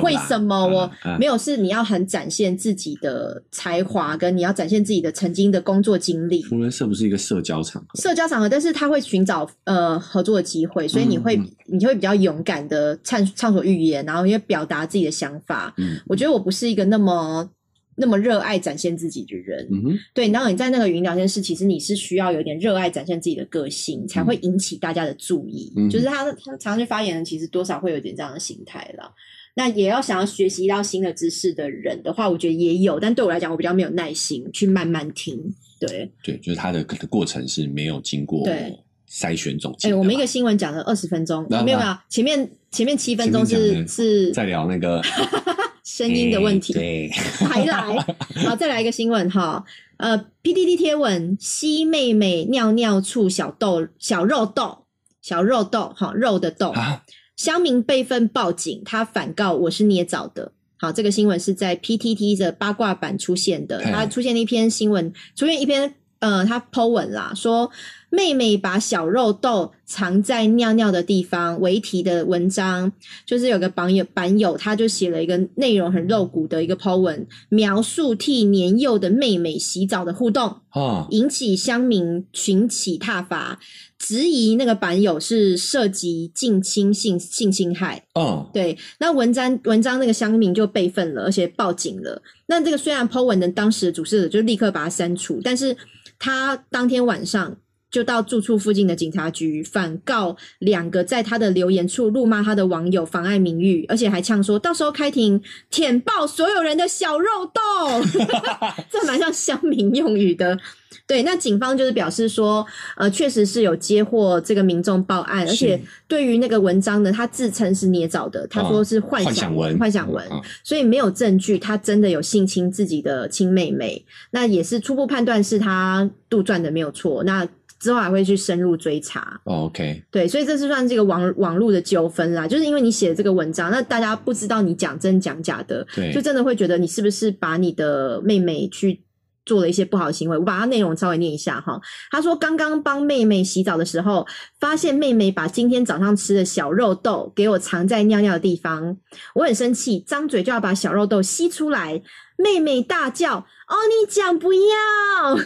[0.00, 1.18] 会什么，嗯我嗯。
[1.18, 6.42] 没有是你要很展现自己的才华，跟你要展现自己的曾经的工作经历。
[6.42, 15.74] 福人社不是一个社交场合，社交场合，但是他会寻找呃合作的机会，所以你会、嗯你就会比较勇敢的畅畅所欲言，然后也表达自己的想法。
[15.78, 17.48] 嗯我觉得我不是一个那么
[17.96, 19.66] 那么热爱展现自己的人。
[19.72, 25.72] 嗯，对，然后你在那个语音聊天室，其实你是需要有点热爱展现自己的个性，才会引起大家的注意。
[25.76, 29.12] 嗯就是他他常常去发言人，其实多少会有点这样的心态了。
[29.58, 35.42] 那也要想要学习到新的知识的人的话，我觉得也有，但对我来讲，我比较没有耐心去慢慢听。
[35.80, 38.78] 对，对，就是他的的过程是没有经过对
[39.10, 40.00] 筛选总哎、结的嘛。
[40.00, 45.00] 我们一个新闻讲了二十分钟，那没有没有，前面前面七分钟是是在聊那个
[45.86, 46.74] 声音的问题。
[46.74, 47.10] 哎对，
[47.46, 47.96] 还来，
[48.44, 49.64] 好，再来一个新闻哈。
[49.98, 54.84] 呃，PDD 贴文，西妹妹尿尿处小豆小肉豆
[55.22, 57.04] 小肉豆哈肉的豆，啊，
[57.36, 60.52] 乡民备份报警，他反告我是捏造的。
[60.78, 65.94] 好，这个新闻是在 PTT 的八卦版出现的，它出现了一篇新闻，出现一篇
[66.26, 67.70] 呃，他 Po 文啦，说
[68.10, 72.90] 妹妹把小肉豆藏在尿尿的地方为题的文章，
[73.24, 83.60] 就是有个版友版友他就写了一个内容很露骨的一个 Po 文，描述替年幼的妹妹洗澡的互动，啊，引起乡民群起挞伐，
[83.96, 88.02] 质疑那个版友是涉及近亲性性侵害。
[88.14, 92.20] 哦，对，那文章文章那个乡民就备份了，而且报警了。
[92.46, 95.76] 那这个虽然 Po 文的当时的主事者就立刻把它删除，但是
[96.18, 97.56] 他当天晚上
[97.96, 108.02] 就到住处附近的警察局反告两个在他的留言处辱骂他的网友妨碍名誉，而且还呛说到时候开庭舔爆所有人的小肉豆，
[108.92, 110.58] 这蛮像乡民用语的。
[111.06, 124.04] 对，那警方就是表示说，呃，确实是有接获这个民众报案，而且对于那个文章呢，他自称是捏造的，他说是幻幻想文，幻想文，嗯所以没有证据他真的有性侵自己的亲妹妹。
[124.32, 127.46] 那也是初步判断是他杜撰的没有错，那
[127.86, 129.40] 之后还会去深入追查。
[129.44, 139.04] 哦，OK，对，所以这是算这个网网络的纠纷啦，就是因为你写这个文章，那大家不知道你讲真讲假的，对，就真的会觉得你是不是把你的妹妹去
[139.44, 140.36] 做了一些不好的行为。
[140.36, 141.80] 我把它内容稍微念一下哈。
[142.10, 144.26] 他说，刚刚帮妹妹洗澡的时候，
[144.58, 148.96] 发现妹妹把今天早上吃的小肉豆给我藏在尿尿的地方，
[149.36, 152.02] 我很生气，张嘴就要把小肉豆吸出来。
[152.36, 155.38] 妹妹大叫：“哦，你讲不要！”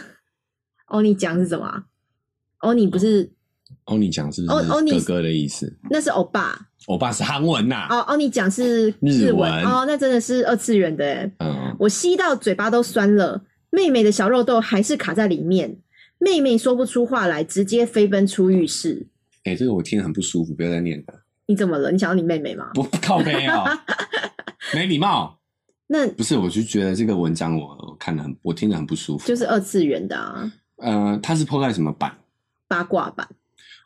[0.89, 1.83] 哦，你讲是什么
[2.61, 2.69] 啊？
[2.69, 3.29] 哦，你不是，
[3.85, 5.71] 欧尼讲是不欧欧尼哥哥的意思？
[5.89, 6.67] 那是欧巴。
[6.87, 15.77] 欧巴是韩文呐，哦欧尼讲是日日文文哦，那真的是二次元的诶嗯，我吸到嘴巴都酸了，妹妹的小肉豆还是卡在里面，
[16.17, 19.05] 妹妹说不出话来，直接飞奔出浴室。
[19.43, 21.13] 哎，这个我听得很不舒服，不要再念了，
[21.45, 21.91] 你怎么了？
[21.91, 22.71] 你想要你妹妹吗？
[22.73, 23.63] 不靠背哦，
[24.73, 25.37] 没礼貌。
[25.87, 29.27] 那不是，我就觉得这个文章我我看得很，我听得很不舒服。
[29.27, 30.51] 就是二次元的啊。
[30.77, 32.11] 呃，他是 PO 在什么版？
[32.71, 33.27] 八卦版。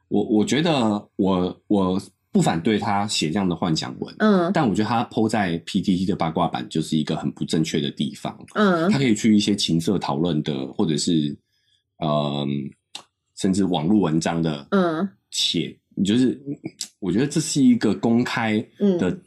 [0.10, 0.72] 我我觉得
[1.16, 2.00] 我我
[2.32, 8.38] 不反对他写这样的幻想文，嗯但我觉得他 PO 在 PTT 的八卦版就是一个很不正确的地方。
[8.54, 11.36] 嗯他可以去一些情色讨论的，或者是
[11.98, 12.46] 呃，
[13.36, 16.40] 甚至网络文章的嗯写，你就是
[17.00, 18.60] 我觉得这是一个公开
[19.00, 19.22] 的、嗯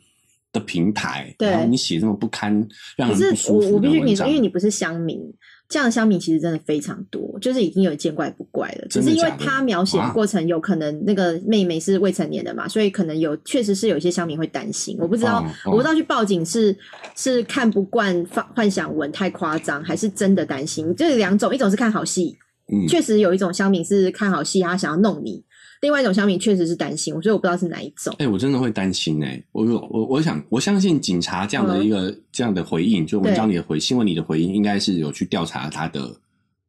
[0.52, 5.20] 的平台，对然后你写这么不堪、让可是人不舒我我服必须跟你说，的文章，因为你不是乡民，
[5.68, 8.87] 这样的乡民其实真的非常多，就是已经有见怪不怪了。
[8.88, 14.96] 只是因为他描写的过程有可能那个妹妹是未成年的嘛，所以可能有确实是有一些乡民会担心。
[14.98, 16.74] 我不知道，我不知道去报警是
[17.14, 20.94] 是看不惯幻幻想文太夸张，还是真的担心。
[20.96, 22.34] 就是两种，一种是看好戏，
[22.72, 25.42] 嗯，确实有一种乡民是看好戏，他想要弄你；
[25.80, 28.14] 另外一种乡民确实是担心，所以我不知道是哪一种。
[28.18, 36.14] 哎、我真的会担心哎、我我我想我相信警察这样的一个、这样的回应，就文章里的回新闻里的回应，应该是有去调查他的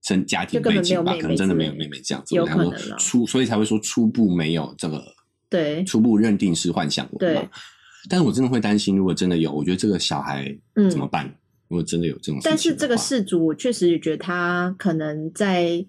[0.04, 5.04] 生家庭背景吧，可能真的没有妹妹这样子，有可能啦初所以才会说初步没有这个
[5.50, 7.50] 对，初步认定是幻想文对嘛。
[8.10, 11.26] 但是我真的会担心，如果真的有，我觉得这个小孩嗯怎么办？
[11.68, 15.86] 如果真的有这种事情，但是这个事主，我确实也觉得他可能在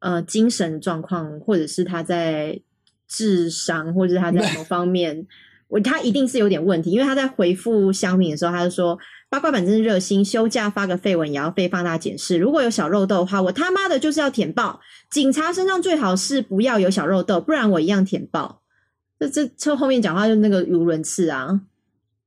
[0.00, 2.60] 呃精神状况，或者是他在
[3.08, 5.26] 智商，或者是他在某方面，
[5.68, 12.38] 我他一定是有点问题，因为他在回复乡民的时候，他就说八卦版真是热心，休假发个绯闻也要被放大检视。
[12.38, 14.80] 如果有小肉豆的话，我他妈的就是要舔爆。
[15.10, 18.62] 警察身上最好是不要有小肉豆，不然我一样舔爆。
[19.18, 21.60] 这这这后面讲话就那个语无伦次啊，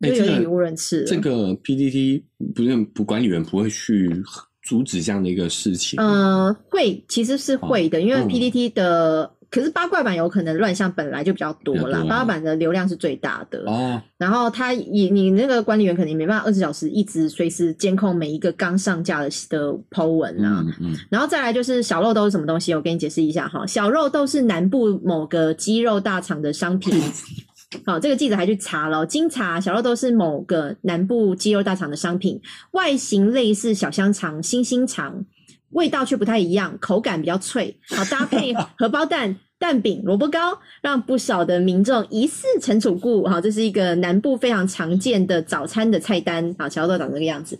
[0.01, 1.05] 就有点语无伦次了。
[1.05, 2.23] 这个 PDD
[2.55, 4.23] 不是不管理员不会去
[4.69, 5.99] 阻止这样的一个事情。
[5.99, 13.63] 呃，会其实是会的，因为嗯 PPT 的，可是八卦版有可能乱象本来就比较多啦，八卦版的流量是最大的。
[13.65, 20.63] 哦，然后他也你那个管理员肯定没办法二十小时一直随时监控每一个刚上架的的 Po 文啊。
[20.63, 22.75] 嗯嗯，然后再来就是小肉豆是什么东西？
[22.75, 23.65] 我给你解释一下哈。
[23.65, 26.93] 小肉豆是南部某个鸡肉大厂的商品。
[27.85, 35.25] 好，这个记者还去查了哦，经查小肉豆是某个南部鸡肉大厂的商品，外形类似小香肠、星星肠，
[35.71, 37.77] 味道却不太一样，口感比较脆。
[37.89, 39.37] 好，搭配 荷包蛋。
[39.59, 43.27] 蛋饼、萝卜糕，让不少的民众疑似陈楚固。
[43.27, 46.55] 好，这是一个南部非常常见的早餐的菜单。
[46.57, 47.59] 好，小肉豆长这个样子，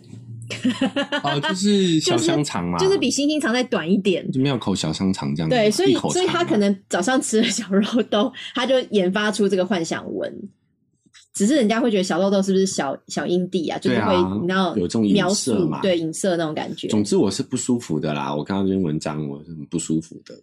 [1.22, 4.30] 哦，就是小香肠嘛，就是比星星肠再短一点。
[4.30, 5.56] 就庙口小香肠这样子。
[5.56, 10.32] 对，所以所以他可能早上吃了小肉豆，他就研发出这个幻想文。
[11.32, 13.78] 只是人家会觉得小豆豆是不是小小阴蒂啊？
[13.78, 16.88] 就是会你知道有这种影描射嘛对影射那种感觉。
[16.88, 20.34] 总之我是不舒服的啦，我看到这篇文章我是很不舒服的，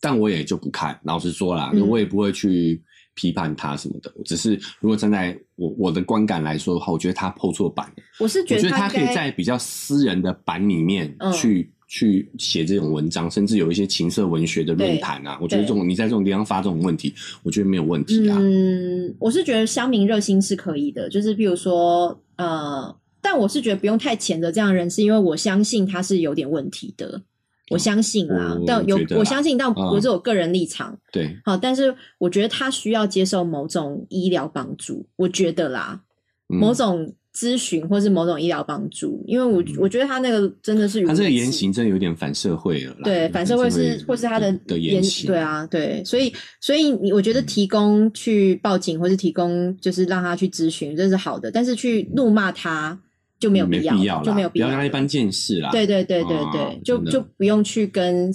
[0.00, 0.98] 但我也就不看。
[1.04, 2.80] 老实说啦，嗯我也不会去
[3.16, 4.12] 批判他什么的。
[4.14, 15.36] 我只是如果站在我我的观感来说的话，我觉得他破错版，我是觉得他可以在比较私人的版里面嗯去、去写这种文章，甚至有一些情色文学的论坛啊。
[15.40, 18.36] 我觉得这种你在这种地方发这种问题，我觉得没有问题啊。
[18.38, 27.22] 嗯，我是觉得乡民热心是可以的，就是比如说呃，但我是觉得不用太谴责这样的人，是因为我相信他是有点问题的。
[27.70, 30.96] 我相信啦，我但有我相信，但我不是我个人立场。
[31.10, 36.00] 对，好，但是我觉得他需要接受某种医疗帮助，我觉得啦，
[36.48, 43.00] 嗯某种咨询或是某种医疗帮助，因为我嗯我觉得他那个真的是他这个言行真的有点反社会了啦。
[43.04, 52.98] 对，反社会是或是他的的言行，对，啊，对，所以所以你我觉得提供去报警或是提供就是让他去咨询，这是好的，但是去怒骂他
[53.38, 54.70] 就没有必要，就没有必要了。
[54.70, 55.70] 不要让他一般见识啦。
[55.70, 58.32] 对对对对哦对，就就不用去跟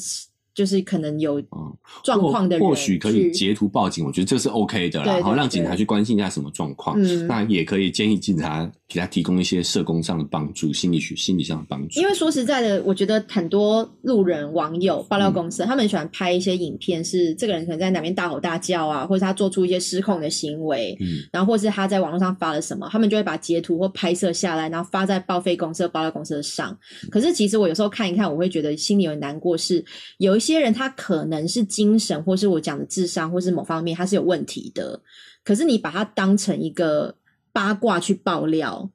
[0.53, 5.05] 就是可能有哦状况的人或或许可以截图报警，我觉得这是 OK 的啦。
[5.05, 7.01] 对对好，让警察去关心一下什么状况。
[7.01, 11.99] 嗯那也可以建议警察给他提供一些社工上的帮助、心理学、心理上的帮助。
[11.99, 26.77] 因为说实在的，我觉得很多路人、网友、爆嗯料公司，他们喜欢拍一些影片，是这个人可能在哪边大吼大叫啊，或者他做出一些失控的行为，嗯，然后或是他在网络上发了什么，他们就会把截图或拍摄下来，然后发在报废公司、爆料公司的上。
[27.09, 29.83] 可是其实我有时候看一看，我会觉得心里有点难过是，
[30.17, 34.99] 有一些人他可能是精神，或是我讲的智商，或是某方面他是有问题的，
[35.45, 37.15] 可是你把他当成一个
[37.53, 38.89] 八卦去爆料。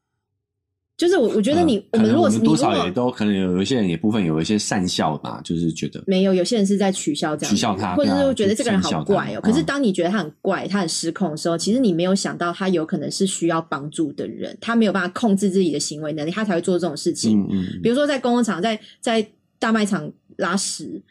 [0.96, 9.40] 就是我，我觉得你，呃我们如果是多少也都可能有有一些人也部分有一些善笑吧，就是觉得没有，有些人是在取笑这样子，取笑他或者是觉得这个人好怪哦。
[9.42, 17.42] 可是嗯当你觉得他很怪、他很失控的时候，其实你没有想到他有可能是需要帮助的人，他没有办法控制自己的行为能力，他才会做这种事情。
[17.42, 19.28] 嗯嗯比如说在公共场、在在
[19.58, 21.02] 大卖场拉屎，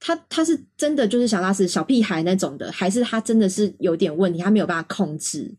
[0.00, 5.54] 他他是真的就是想拉屎，小屁孩那种的，还是他真的是有点问题，他没有办法控制。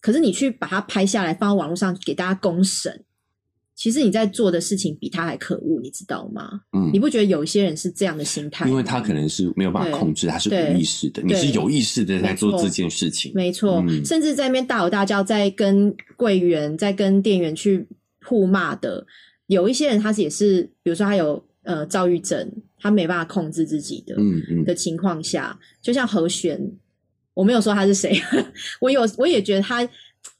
[0.00, 3.04] 可是你去把它拍下来放到网络上给大家公审，
[3.76, 6.62] 其实你在做的事情比他还可恶，你知道吗？
[6.72, 8.68] 嗯你，不觉得有一些人是这样的心态？
[8.68, 13.30] 因为他可能是没有办法控制，他是无意识的，你是有意识的在做这件事情。
[13.34, 17.86] 没错，嗯甚至在那边大吼大叫，在跟柜员、在跟店员去
[18.24, 19.06] 互骂的，
[19.46, 26.72] 有一些人他是也是，比如说他有呃躁郁症，他没办法控制自己的、嗯嗯，的情况下，就像何璇，
[27.34, 28.20] 我没有说他是谁，
[28.80, 29.88] 我有我也觉得他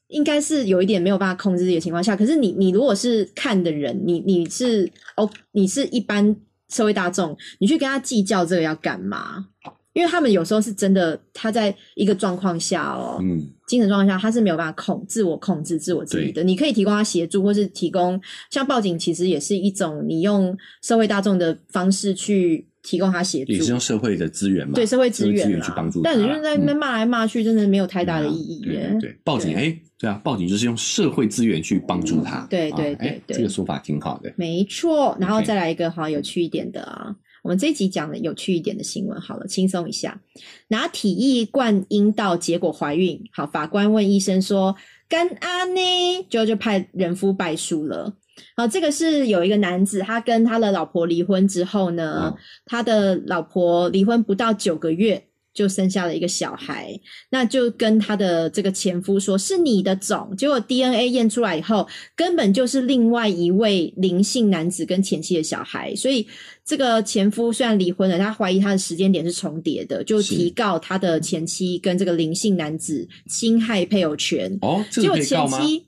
[0.09, 6.35] 应该是有一点没有办法控制自己的情况下，可是你你如果是看的人，你你是哦，你是一般
[6.69, 9.49] 社会大众，你去跟他计较这个要干嘛？
[9.93, 16.43] 因为他们有时候是真的，他在一个状况下哦，嗯精神状况下，他是没有办法控自我控制、自我自理的。
[16.43, 26.03] 你可以提供他协助，或是提供像报警，其实也是一种你用社会大众的方式去提供他协助也，是用社会的资源嘛，对社会资源去帮助。
[26.03, 28.97] 但你就是在那边嗯骂来骂去，真的没有太大的意义对耶。
[29.01, 32.47] 对对，报警，对哎，对啊，报警就是用社会资源去帮助他。
[32.51, 34.33] 对对对这个说法挺好的。
[34.37, 37.15] 没错，然后再来一个好有趣一点的啊。
[37.43, 40.21] 我们这一集讲的有趣一点的新闻，好了，轻松一下。
[40.69, 43.21] 拿体液灌阴道，结果怀孕。
[43.33, 44.77] 好，法官问医生说
[45.09, 45.81] ：“干阿呢？”
[46.29, 48.15] 就就派人夫败诉了。
[48.57, 56.99] 好，这个是有一个男子，他跟他的老婆离婚之后呢，嗯他的老婆离婚不到九个月就生下了一个小孩，
[57.31, 66.27] 那就跟他的这个前夫说是你的种，结果 DNA 验出来以后，根本就是另外一位林姓男子跟前妻的小孩，所以
[66.65, 74.57] 这个前夫虽然离婚了，他怀疑他的时间点是重叠的，就提告他的前妻跟这个林姓男子侵害配偶权。
[74.63, 75.61] 哦，这个结果前？
[75.67, 75.87] 妻，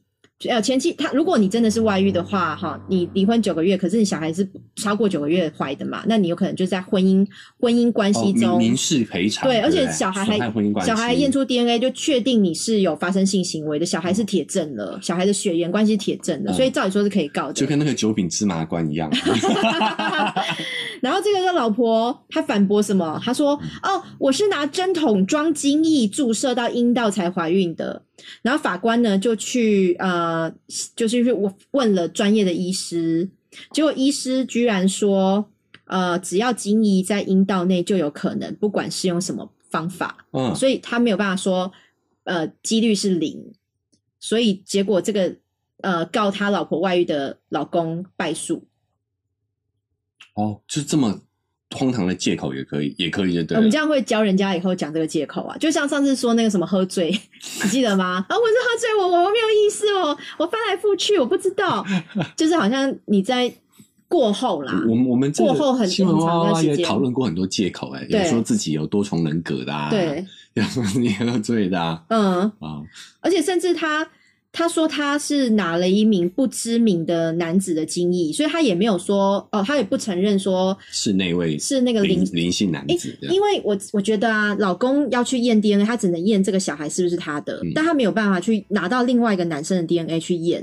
[0.48, 7.26] 呃，前期他，如果你真的是外遇的话，哈，你离婚九个月，可是你小孩是超过九个月怀的嘛，那你有可能就在婚姻
[7.60, 9.48] 婚姻关系哦，中，民民事赔偿。
[9.48, 17.52] 对，而且小孩损害婚姻关系小孩验出 DNA 就确定你是有发生性行为的，小孩是铁证了，小孩的血缘关系铁证了，嗯所以照理说是可以告的。
[17.52, 19.10] 就跟那个九品芝麻官一样。
[21.00, 23.20] 然后这个老婆她反驳什么？
[23.24, 28.02] 她说：“哦，我是拿针筒装精液注射到阴道才怀孕的。”
[28.42, 30.52] 然后法官呢就去呃，
[30.94, 33.28] 就是去问问了专业的医师，
[33.72, 35.50] 结果医师居然说
[35.86, 41.72] ：“呃，只要精液在阴道内就有可能，不管是用什么方法。”嗯，所以他没有办法说，
[42.24, 43.52] 呃，几率是零，
[44.18, 45.36] 所以结果这个
[45.82, 48.66] 呃告他老婆外遇的老公败诉。
[50.34, 51.20] 哦，就这么
[51.74, 53.78] 荒唐的借口也可以，也可以就对了我们这。
[53.78, 57.10] 样会教人家以后讲这个借口啊，就像上次说那个什么喝醉，
[57.64, 58.24] 你记得吗？
[58.28, 61.84] 啊，我是喝醉，我我没有意思哦，我翻来覆去，我不知道，
[62.36, 63.52] 就是好像你在
[64.08, 72.82] 过后啦，我们我们这个过后很新闻很长娃娃也段时间讨论过很多借口，哎，有对说自己有多重人格的啊，对，，有说你喝醉的啊，嗯，啊，
[73.20, 74.06] 而且甚至他
[74.52, 90.62] 他说他是拿了一名不知名的男子的精液，所以他也没有说哦，他也不承认说是那位是那个林林林姓男子的，因为我我觉得啊，老公要去验 DNA，他只能验这个小孩是不是他的，嗯但他没有办法去拿到另外一个男生的 DNA 去验，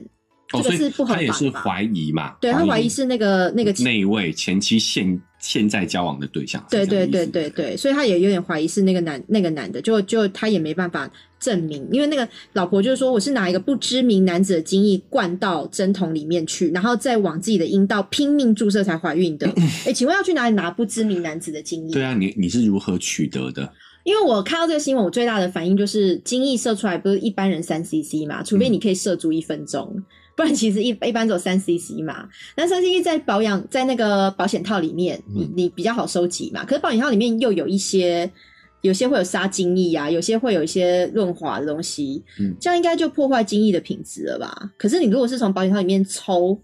[0.53, 19.49] 哦，个是不合他也是怀疑嘛，对他怀疑是那个那个那一位前妻现现在交往的对象，对对对对对，所以他也有点怀疑是那个男那个男的，就就他也没办法证明，因为那个老婆就是说我是拿一个不知名男子的精液灌到针筒里面去，然后再往自己的阴道拼命注射才怀孕的。
[19.85, 21.93] 哎，请问要去哪里拿不知名男子的精液？
[21.93, 23.71] 对啊，你你是如何取得的？
[24.03, 30.03] 因为我看到这个新闻，我最大的反应就是精液射出来不是一般人三 CC 嘛，除非你可以射足一分钟。
[30.39, 32.25] 不然其实一一般只有三 CC 嘛，
[32.55, 36.63] 那三 CC 在保养在那个保险套里面，你嗯你比较好收集嘛。
[36.63, 38.31] 可是保险套里面又有一些，
[38.79, 44.71] 有些会有杀精液啊，有些会有一些润滑的东西，嗯这样应该就破坏精液的品质了吧？
[44.77, 46.57] 可是你如果是从保险套里面抽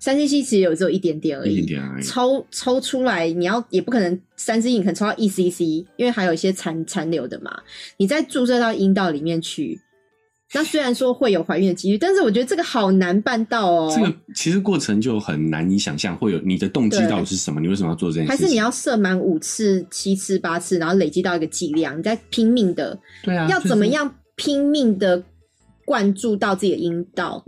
[0.00, 2.02] 三 CC，其实有只有一点点而已，一点点而已。
[2.02, 5.60] 抽抽出来，你要也不可能三 C，你可能抽到一 CC，
[5.96, 7.62] 因为还有一些残残留的嘛。
[7.96, 9.78] 你再注射到阴道里面去，
[10.52, 13.92] 那虽然说会有怀孕的几率，但是我觉得这个好难办到哦。
[13.94, 17.60] 这个其实过程就很难以想象，会有你的动机到底是什么？
[17.60, 18.36] 你为什么要做这件事情？
[18.36, 25.22] 还是你要射满五次、七次、八次，然后累积到一个剂量，你再拼命的，对啊，要怎么样拼命的
[25.84, 27.44] 灌注到自己的阴道，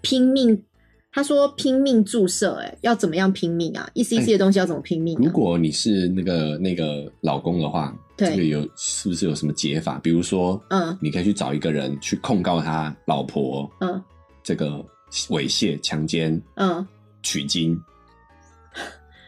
[0.00, 0.62] 拼命。
[1.16, 3.88] 他说拼命注射、欸，哎，要怎么样拼命啊？
[3.94, 9.98] 一 CC 的东西要怎么拼命、啊如果你是那个那个老公的话，对这个有是不是有什么解法？
[9.98, 14.02] 比如说，嗯你可以去找一个人去控告他老婆嗯
[14.42, 14.84] 这个
[15.28, 16.86] 猥亵、强奸、嗯，
[17.22, 17.74] 取经，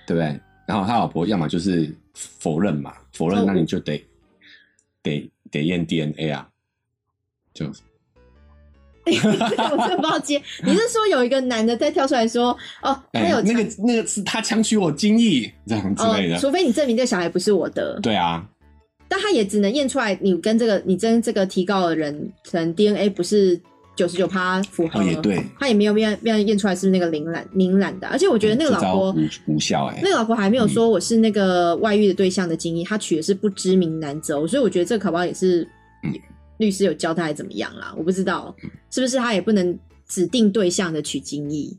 [0.07, 0.41] 对不对？
[0.67, 4.05] 然后他老婆要么就是否认嘛，否认哦那你就得
[5.03, 6.49] 得得验 DNA 啊，
[7.55, 7.67] 就
[9.07, 10.43] 我真的不知道接。
[10.65, 12.51] 你是说有一个男的再跳出来说，
[12.83, 16.39] 哦，他哎有那个那个是他强取我精液这样之类的哦，。
[16.41, 18.45] 除非你证明这个小孩不是我的，对啊，
[19.09, 23.61] 但他也只能验出来你跟这个你跟这个提告的人，可能 DNA 不是
[23.95, 29.13] 九十九趴符合，对，他也没有验验验出来是不是那个林兰林兰的，而且我觉得那个老婆。
[29.13, 30.11] 无无效哎那。
[30.11, 35.67] 个老婆还没有说我是那个外遇的对象的精液，她娶的是不知名男子哦，所以我觉得这个考不好也是
[36.05, 36.13] 嗯
[36.59, 38.55] 律师有教他还怎么样啦，我不知道
[38.91, 41.75] 是不是他也不能指定对象的取精液。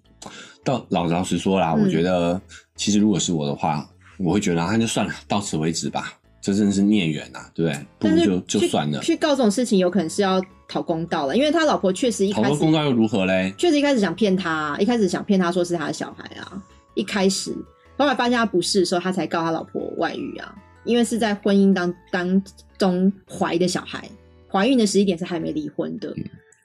[0.63, 2.41] 到老老实说啦，嗯我觉得
[2.75, 6.16] 其实如果是我的话，我会觉得啊那就算了，到此为止吧。
[6.47, 7.79] 这真的是孽缘啊，对不对？
[7.99, 9.01] 不但是如就就算了。
[9.01, 13.53] 去告这种事情有可能是要讨公道了，因为他老婆确实一讨开始讨公道又如何嘞？
[13.57, 17.53] 确实一开始想骗他，一开始想骗他说是他的小孩啊，一开始
[17.97, 22.41] 后来发现他不是的时候，他才告他老婆外遇啊，因为是在婚姻当当
[22.77, 24.09] 中怀的小孩，
[24.49, 26.13] 怀孕的时间点是还没离婚的，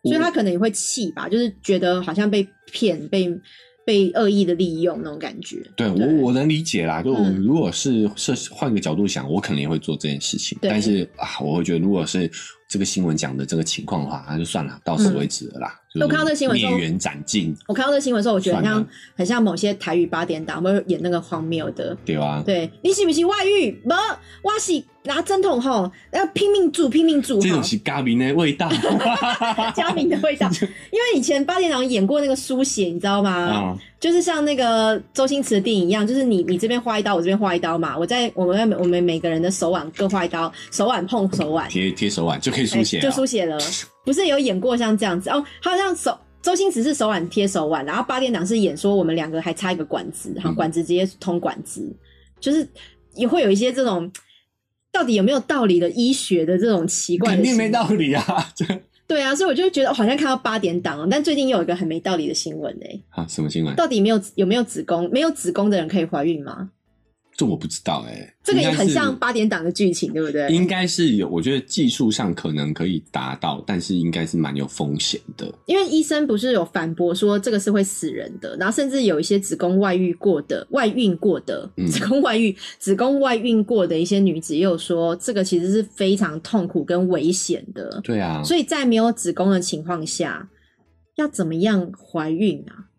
[0.05, 3.28] 所以他可能也会气吧，就是觉得好像被骗、被
[3.85, 5.62] 被恶意的利用那种感觉。
[5.76, 10.59] 对我我能理解啦，就如果是设换个角度想，我肯定也会做这件事情。
[10.62, 12.30] 但是啊，我会觉得如果是
[12.73, 15.79] 这个新闻讲的这个情况的话，那就算了，到此为止了啦。
[15.93, 22.43] 就是嗯我看到这个新闻之后孽缘斩尽，我看到这个新闻的时候，我觉得很像很像某些台语八点档会演那个荒谬的，对啊？
[22.47, 23.70] 对你是不是外遇？
[23.73, 27.62] 不，我是拿针筒吼，要拼命煮，拼命煮哈这种。
[27.62, 28.70] 是嘉明的味道
[29.77, 30.49] 嘉明的味道，
[30.91, 33.31] 因为以前八点档演过那个书写，你知道吗？
[33.31, 37.96] 啊，就是像那个周星驰的电影一样，就是你你这边画一刀，我这边画一刀嘛。
[37.96, 43.57] 我在我们我们每个人的手腕各画一刀，手腕碰手腕，贴贴手腕就可以书写哎了，就书写了。
[44.05, 45.44] 不是有演过像这样子哦？
[45.61, 51.88] 好像手周星驰是手腕贴手腕，然后八点档是演说我们两个还差一个管子，哈，嗯管子直接通管子，
[52.40, 52.68] 就是
[53.14, 54.11] 也会有一些这种
[54.90, 58.53] 到底有没有道理的医学的这种奇怪的肯定没道理啊！
[59.12, 63.76] 这对啊，所以我就觉得、哦好像看到八点档哦，但最近又有一个很没道理的新闻哎、啊什么新闻？
[63.76, 65.10] 到底没有有没有子宫？
[65.12, 66.70] 没有子宫的人可以怀孕吗？
[67.35, 70.49] 这我不知道哎，这个也很像八点档的剧情，对不对？
[70.51, 75.51] 应该是有，我觉得技术上可能可以达到，但是应该是蛮有风险的。
[75.66, 88.01] 因为医生不是有反驳说这个是会死人的，然后甚至有一些子宫外遇过的、外孕过的、嗯子宫外孕、子宫外孕过的一些女子，也有说这个其实是非常痛苦跟危险的。
[88.05, 90.47] 对啊，所以在没有子宫的情况下，
[91.16, 92.93] 要怎么样怀孕啊？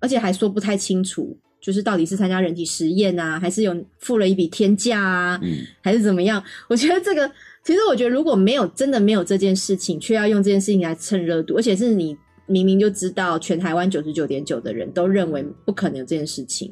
[0.00, 1.34] 而且还说不太清楚，
[1.64, 6.44] 就是到底是参加人体实验啊，还是有付了一笔天价啊，嗯，还是怎么样？
[6.68, 7.26] 我觉得这个，
[7.64, 16.70] 其实我觉得如果没有真的没有这件事情，却要用这件事情来蹭热度，而且是你明明就知道全台湾九十九点九的人都认为不可能有这件事情，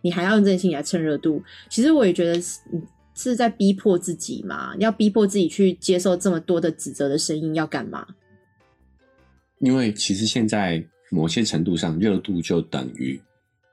[0.00, 1.40] 你还要用这件事情来蹭热度，
[1.70, 2.42] 其实我也觉得
[3.14, 8.04] 是在逼迫自己嘛，要逼迫自己去接受这么多的指责的声音，要干嘛？
[9.60, 13.20] 因为其实现在某些程度上，热度就等于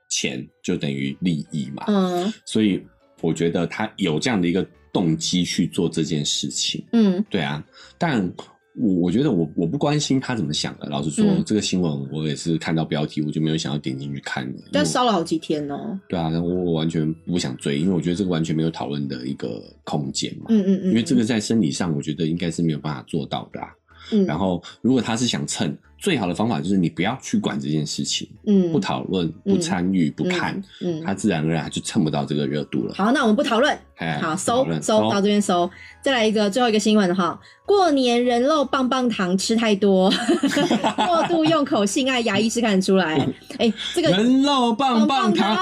[0.10, 2.84] 钱，就等于利益嘛，嗯所以
[3.22, 6.84] 我觉得他有这样的一个动机去做这件事情。
[6.91, 7.64] 嗯对啊，
[7.97, 8.30] 但
[8.76, 10.88] 我我觉得我我不关心他怎么想的。
[10.88, 14.64] 老实说，嗯这个新闻我也是看到标题，我就没有想要点进去看了。
[14.72, 20.45] 但我烧了好几天哦、对啊，我我完全不想追，因为我觉得这个完全没有讨论的一个空间嘛。
[20.49, 23.68] 嗯嗯嗯，因为这个在生理上，我觉得应该是没有办法做到的、啊。
[24.12, 32.93] 嗯，然后，如果他是想蹭，最好的方法就是你不要去管这件事情，嗯不讨论、不参与、不看，嗯，嗯他自然而然就蹭不到这个热度了。
[32.95, 33.78] 好，那我们不讨论。
[33.97, 35.70] 哎好，不讨收收到这边收。
[36.01, 40.10] 再来一个最后一个新闻哈，过年人肉棒棒糖吃太多，
[40.95, 43.18] 过度用口性爱，牙医师看得出来。
[43.60, 45.57] 哎、这个人肉棒棒糖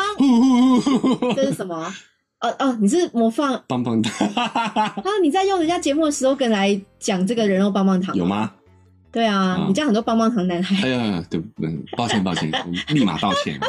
[1.35, 1.91] 这是什么？
[2.39, 4.93] 哦哦，你是模仿棒棒糖 啊？
[5.23, 8.15] 你在用人家节目的 slogan 来讲这个人肉棒棒糖？
[8.15, 8.25] 有？
[8.25, 8.51] 吗？
[9.11, 13.59] 对啊，啊你这样很多棒棒糖男孩，哎呀，对，嗯，抱歉抱歉，我 立马道歉。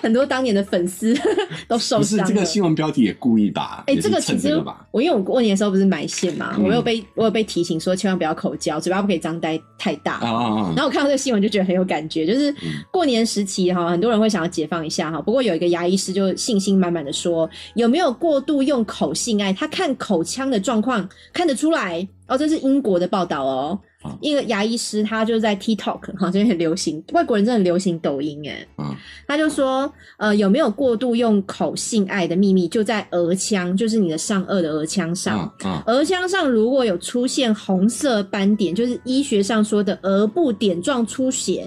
[0.00, 1.16] 很多当年的粉丝
[1.68, 2.16] 都受不是。
[2.22, 3.84] 这个新闻标题也故意吧？
[3.86, 4.60] 哎、这个其实？
[4.90, 10.14] 我因为我过年的时候不是埋线嘛，嗯我有被我有被提醒说千万不要口交，嘴巴不可以张呆太大。
[10.14, 10.72] 啊啊啊！
[10.76, 15.20] 然后我看到这个新闻就觉得很有感觉，就是嗯过年时期哈，很多人会想要解放一下哈。
[15.20, 19.52] 不过有一个牙医师就信心满满的说，有没有过度用口性爱？
[19.52, 22.36] 他看口腔的状况看得出来哦。
[22.36, 24.16] 这是英国的报道哦啊。
[24.20, 28.66] 一个牙医师他就在 TikTok 哈，这边很流行，外国人真的很流行抖音哎。
[28.78, 28.94] 嗯
[29.26, 35.50] 他就说，呃，有没有过度用口性爱的秘密就在额腔，就是你的上颚的额腔上。
[35.86, 41.66] 额腔上如果有出现红色斑点，就是医学上说的额部点状出血，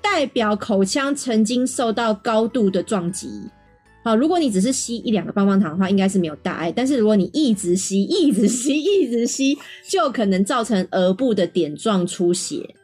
[0.00, 3.28] 代表口腔曾经受到高度的撞击。
[4.02, 6.72] 好，如果你只是吸一两个棒棒糖的话，应该是没有大碍。
[6.72, 12.74] 但是如果你一直吸、一直吸、一直吸，就可能造成额部的点状出血。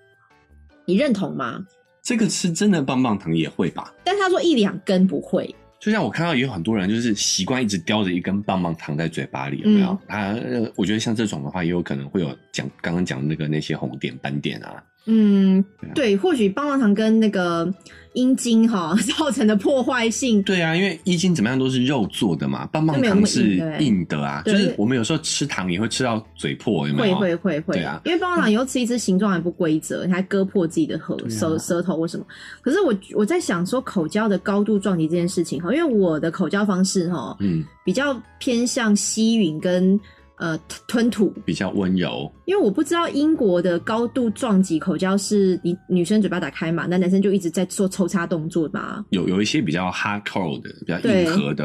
[0.85, 1.67] 你认同吗？
[2.03, 3.93] 这个吃真的棒棒糖也会吧？
[4.05, 9.89] 但他说一两根不会，就像我看到也有很多人就是习惯一直叼着一根棒棒糖在嘴巴里，有没有？
[9.89, 17.73] 嗯他、呃我觉得像这种的话，也有可能会有讲刚刚讲的那个那些红点斑点啊，嗯对或许棒棒糖跟那个
[18.15, 24.63] 阴茎哈 造成的破坏性，对啊，因为阴茎怎么样都是肉做的嘛，棒棒糖是硬的啊，就对。
[24.63, 27.17] 是我们有时候吃糖也会吃到嘴破，有没会有？
[27.17, 28.01] 会会会，对啊。
[28.05, 30.99] 因为棒棒糖以后吃一只形状还不规则，你还割破自己的
[31.29, 32.25] 舌舌头或什么。
[32.63, 39.99] 可是我我在想说口交的高度撞击这件事情哈，因为我的口交方式哈嗯，比较偏向吸吮跟
[40.39, 49.05] 呃吞吐，比较温柔，因为我不知道英国的高度撞击口交是你女生嘴巴打开嘛，那男生就一直在做抽插动作嘛。
[49.11, 51.65] 有有一些比较 hardcore 的、比较硬核的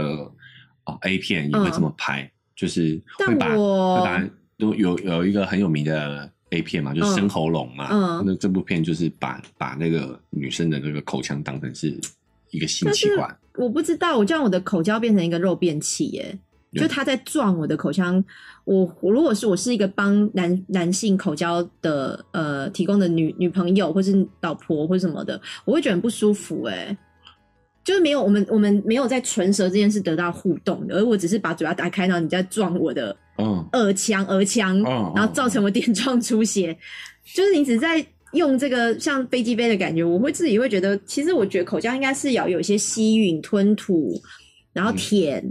[0.86, 12.00] 哦 A 片也会这么拍，就是会但把我会把有有有一个很有名的 A 片嘛，就是嗯生喉咙嘛，嗯那这部片就是把把那个女生的那个口腔当成是
[12.52, 16.22] 一个性器官，我不知道，我就让我的口交变成一个肉便器耶。
[16.22, 16.40] 对
[16.74, 18.24] 就他在撞我的口腔，
[18.64, 26.96] 我我如果是我是一个帮男男性口交的呃提供的女女朋友或是老婆或什么的，我会觉得很不舒服哎，
[27.84, 36.78] 就是没有我们我们没有在唇舌之间是得到互动的，而我只是把嘴巴打开，然后你在撞我的嗯，耳腔耳腔，嗯然后造成我点状出血，
[37.34, 44.14] 就是你只在用这个像飞机杯的感觉，我会自己会觉得，其实我觉得口交应该是要有一些吸吮、吞吐，
[44.72, 45.44] 然后舔，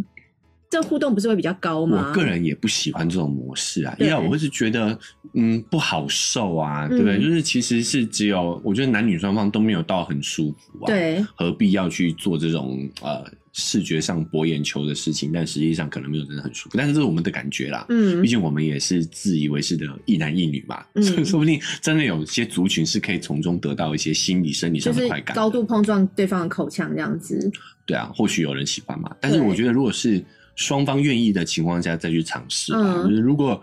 [0.70, 2.06] 这互动不是会比较高吗？
[2.08, 4.96] 我个人也不喜欢这种模式啊，因为我会是觉得，
[5.34, 7.20] 嗯，不好受啊，嗯对不对？
[7.20, 15.32] 就是其实是只有，我觉得男女双方都没有到很舒服啊，，对何必要去做这种呃视觉上博眼球的事情？
[15.32, 17.84] 但实际上可能没有真的很舒服，但是这是我们的感觉啦。
[17.88, 25.42] 嗯毕竟我们也是自以为是的一男一女嘛，嗯所以说不定真的有些族群是可以从中得到一些心理、生理上的快感的。
[25.42, 27.50] 高度碰撞对方的口腔这样子，
[27.84, 30.24] 对啊，或许有人喜欢嘛，但是我觉得如果是
[30.60, 33.08] 双方愿意的情况下再去尝试吧，嗯。
[33.08, 33.60] 就是如果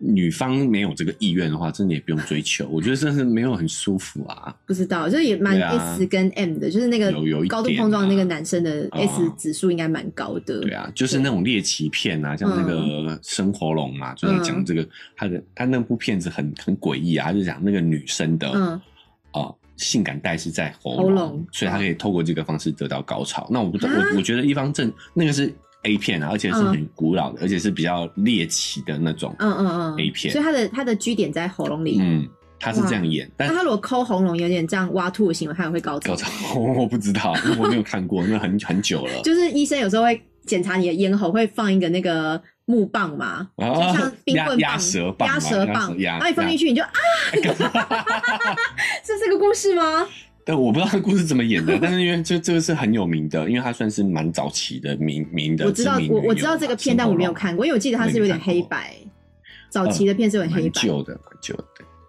[0.00, 2.68] 女方没有这个意愿的话，真的也不用追求。
[2.70, 4.54] 我觉得真是没有很舒服啊。
[4.64, 10.60] 不知道，就是也蛮 S 跟 M 的，就是那个有有一高度碰撞那个男生的啊 S 指数应该蛮高的。
[10.60, 18.80] 对啊，就是那种猎奇片啊，像那个生喉咙嘛，就是讲这个他的他那部片子很很诡异啊，他就讲那个女生的嗯。
[19.32, 21.46] 啊、性感带是在喉喉咙。
[21.52, 23.46] 所以他可以透过这个方式得到高潮。
[23.50, 29.34] 那我不知道，啊我我觉得一方正那个是 A 片啊，而且是嗯很古老的，而且是比较猎奇的那种。
[29.38, 31.98] 嗯嗯嗯 A 片所以他的他的居点在喉咙里。
[32.00, 36.10] 嗯，他是这样演，但那他如果抠喉咙有点这样挖吐的行为，他也会高潮。
[36.10, 39.22] 高潮我不知道，因为我没有看过， 那很很久了。
[39.22, 46.90] 就是医生有时候会检查你的咽喉，会放一个那个木棒嘛，啊就像冰棍棒、压压舌棒嘛压舌棒，然后你放进去你就啊，
[49.04, 50.06] 是这个故事吗？
[50.48, 56.00] 但我不知道故事怎么演的，但是因为这这个是很有名的，因为它算是蛮早期的名名的我知道。
[56.08, 58.96] 我我知道这个片，但我没有看过，因为我记得它是有点黑白，
[59.68, 60.72] 早期的片是有点黑白。
[60.74, 61.64] 蛮旧的，蛮旧的。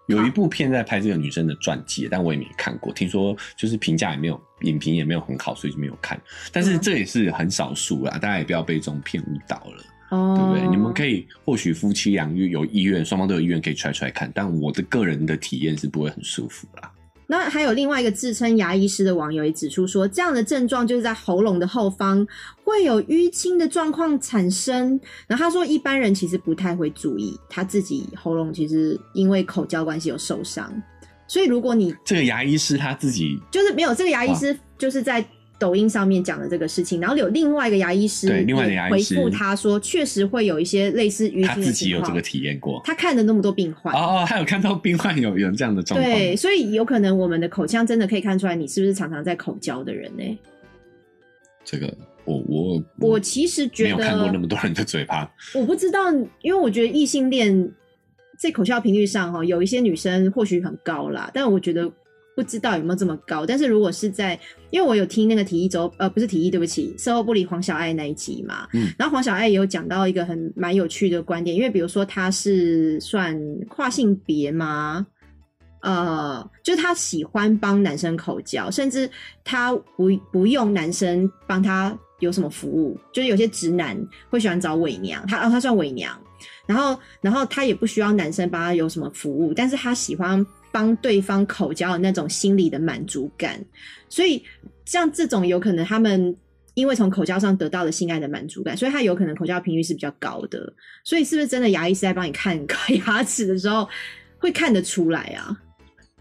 [0.06, 2.90] 有一部片在拍这个女生的传记，但我也没看过。
[2.94, 6.18] 听说就是评价也没有，影评也没有很好，所以就没有看。
[6.50, 10.66] 但是嗯这也是很少数啦，大家也不要被这种片误导了，哦，对不对？
[10.74, 16.90] 你们可以或许夫妻俩有意愿，双方都有意愿可以揣揣看，但我的个人的体验是不会很舒服啦。
[17.30, 22.26] 那还有另外一个自称牙医师的网友也指出说，这样的症状就是在喉咙的后方
[22.64, 24.98] 会有淤青的状况产生。
[25.28, 30.68] 然后他说，一般人其实不太会注意，他自己喉咙其实因为口交关系有受伤，
[31.28, 35.24] 所以如果你这个牙医师他自己就是没有这个牙医师就是在
[35.60, 42.20] 抖音上面讲的这个事情，然后有另外一个牙医师对另外的也牙医师回复他说，确实会有一些类似于他自己有这个。
[42.22, 42.80] 体验过。
[42.84, 50.38] 他看了那么多病患，哦哦，他有看到病患有有这样的状况，对，所以有可能我们的口腔真的可以看出来，你是不是常常在口交的人呢、
[51.64, 51.92] 这个
[52.24, 57.68] 我我我其实觉没有看过那得，么多人的嘴巴，我不知道，因为我觉得异性恋
[58.38, 61.90] 在口交频率上哈，有一些女生或许很高啦，但我觉得
[62.40, 63.44] 不知道有没有这么高。
[63.44, 64.38] 但是如果是在，
[64.70, 73.38] 因为我有听那个体育周，呃，不是体育，对不起，售后不理黄小爱那一集嘛，嗯然后黄小爱也有讲到一个很蛮有趣的观点，因为比如说他是算
[73.68, 75.06] 跨性别吗？
[75.82, 79.10] 呃，就是他喜欢帮男生口交，甚至
[79.44, 83.96] 他不不用男生帮他有什么服务，就是有些直男
[84.30, 86.18] 会喜欢找伪娘，他哦他算伪娘，
[86.66, 93.64] 然后然后他也不需要男生帮他有什么服务，但是他喜欢帮对方口交的那种心理的满足感，
[94.08, 94.42] 所以
[94.84, 96.36] 像这种有可能他们。
[96.74, 100.72] 因为从口交上得到了性爱的满足感，所以他有可能口交频率是比较高的。
[101.04, 102.58] 所以是不是真的牙医是在帮你看
[103.04, 103.86] 牙齿的时候
[104.38, 105.54] 会看得出来啊？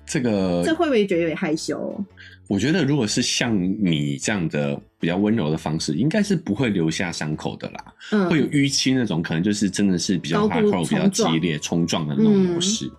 [0.08, 2.04] 这个这会不会觉得有点害羞？
[2.48, 7.86] 我觉得如果是像你这样的比较温柔的方式，应该是不会留下伤口的啦。
[8.12, 12.92] 嗯，会有淤青那种，可能就是真的是比较 hardcore、比较激烈、冲撞的那种模式。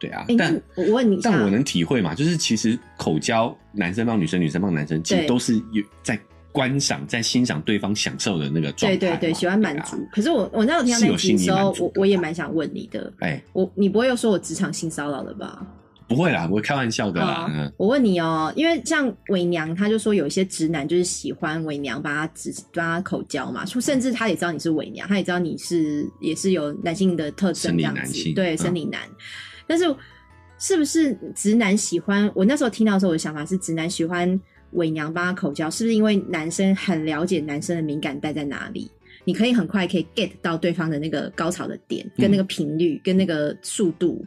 [0.00, 6.18] 对啊，但我问你但我能体会嘛，就是其实口交，男生帮女生，女生帮男生，其实都是有在
[6.52, 9.00] 观赏、在欣赏对方享受的那个状态嘛。
[9.00, 9.96] 对对对，喜欢满足。
[9.96, 10.02] 啊。
[10.12, 15.66] 可是我我那时候听到那集的时候满，足的我我也蛮想问你的，哎，我你不会又说我职场性骚扰了吧？
[16.08, 17.70] 不会啦，我开玩笑的啦。
[17.76, 29.00] 我问你哦，因为像伪娘，他就说有一些直男就是喜欢伪娘帮他指帮他口交嘛，说甚至他也知道你是伪娘，他也知道你是也是有男性的特征这样子，男性对，嗯生理男。
[29.68, 29.84] 但是
[30.58, 32.28] 是不是直男喜欢？
[32.34, 34.40] 我那时候听到的时候，我的想法是直男喜欢
[34.72, 38.90] 伪娘帮他口交，是不是因为男生很了解男生的敏感带在哪里？
[39.24, 44.24] 你可以很快可以 get 到对方的那个高潮的点，跟那个频率，跟那个速度。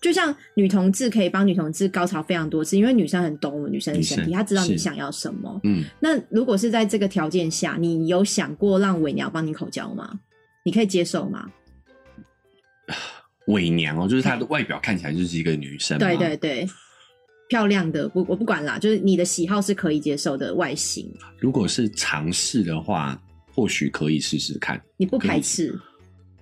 [0.00, 5.60] 就像女同志可以帮女同志高潮非常多次，因为女生很懂我们女生的身体，她知道你想要什么。
[5.64, 10.18] 嗯，那如果是在这个条件下，你有想过让伪娘帮你口交吗？
[10.64, 11.48] 你可以接受吗？
[13.52, 15.98] 伪娘哦，就是她的外表看起来就是一个女生。
[15.98, 16.66] 对对对，
[17.48, 23.20] 漂亮的不我不管啦，就是你的喜好是可以接受的外形，如果是尝试的话，
[23.54, 24.80] 或许可以试试看。
[24.96, 25.78] 你不排斥。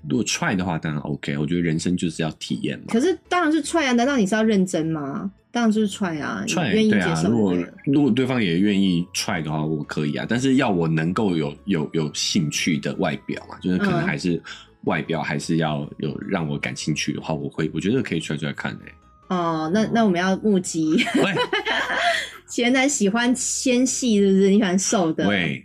[0.09, 1.37] 如果 try 的话，当然 OK。
[1.37, 2.87] 我觉得人生就是要体验嘛。
[2.89, 5.31] 可是当然是踹啊，难道你是要认真吗？
[5.53, 7.55] 当然就是踹啊，你 try 愿意接对啊，受如果
[7.85, 10.25] 如果对方也愿意 try 的话，我可以啊。
[10.27, 14.43] 但是要我能够有有有兴趣的外表嘛，就是可能嗯还是
[14.85, 18.95] 外表还是要有让我感兴趣的话，我会我觉得可以 try try 看诶、
[19.29, 21.35] 哦，那那我们要募集喂
[22.49, 24.51] 前男喜欢纤细，是不是？
[24.51, 25.29] 你喜欢瘦的？
[25.29, 25.65] 喂，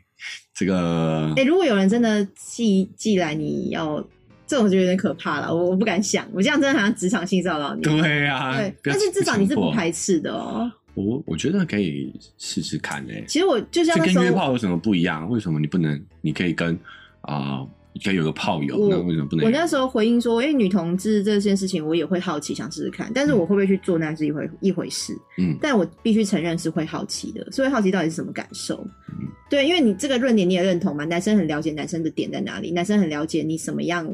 [0.53, 4.05] 这个哎、如果有人真的寄寄来，你要
[4.45, 7.82] 这种就有点可怕了，我我不敢想，我这样真的好像职场性骚扰你。
[7.82, 10.72] 对啊，对，但是至少你是不排斥的哦。
[10.93, 15.28] 我我觉得可以试试看诶、其实我就像这跟约炮有什么不一样？
[15.30, 16.01] 为什么你不能？
[16.22, 16.78] 你可以跟
[17.22, 17.68] 啊、你
[18.04, 19.46] 可以有个炮友，我那为什么不能？
[19.46, 25.18] 我那时候回应说，因为女同志这件事情，我也会好奇，想试试看，但是我会不会去做，那是一回一回事。
[25.38, 28.76] 嗯但我必须承认是会好奇的，所以好奇到底是什么感受。
[29.10, 34.12] 嗯对，因为你这个论点你也认同嘛，男生很了解男生的点在哪里，男生很了解你什么样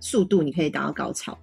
[0.00, 1.38] 速度你可以达到高潮，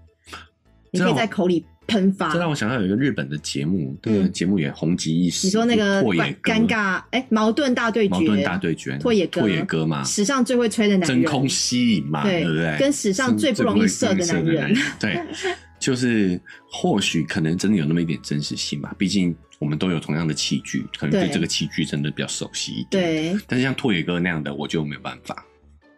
[0.92, 2.40] 你可以在口里喷发这。
[2.40, 5.48] 让我想到有一个日本的节目，这个嗯节目也红极一时。
[5.48, 12.78] 你说那个拓野哥尴尬哎、矛盾大对决，矛盾大对决，拓野哥拓野哥嘛，史上最会吹的男人，真空吸引嘛，对对不对？
[12.80, 15.20] 跟史上最不容易射的男人，对，
[15.80, 16.40] 就是
[16.72, 18.94] 或许可能真的有那么一点真实性吧。
[18.98, 25.46] 毕竟我们都有同样的器具，可能对对这个器具真的比较熟悉一点。，对，但是像拓野哥那样的，我就没有办法。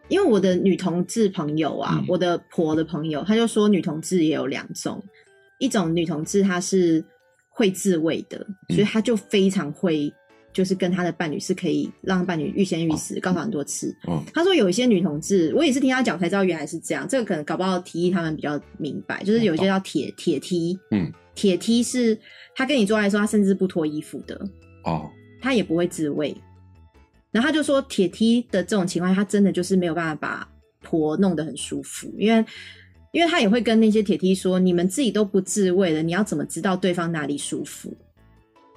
[0.08, 5.02] 因为我的女同志朋友啊，嗯我的婆的朋友，她就说女同志也有两种，
[5.64, 7.04] 一种女同志她是
[7.48, 8.74] 会自慰的，嗯。
[8.74, 10.12] 所以她就非常会，
[10.52, 13.94] 就是跟她的伴侣是可以让伴侣欲仙欲死，告诉很多次。
[14.08, 22.18] 哦，她说有一些女同志，我也是听她讲才知道原来是这样，这个可能搞不好提议他们比较明白，就是有一些叫铁铁梯，嗯，铁梯是
[22.54, 24.34] 她跟你做爱的时候，她甚至不脱衣服的，
[24.84, 25.08] 哦，
[25.40, 26.36] 他也不会自慰。
[27.30, 30.48] 然后他就说，铁梯的这种情况下，他真的就是没有办法把
[30.82, 32.44] 婆弄得很舒服，因为
[33.12, 37.96] 因为他也会跟那些铁梯说，你们自己都不自慰了，你要怎么知道对方哪里舒服？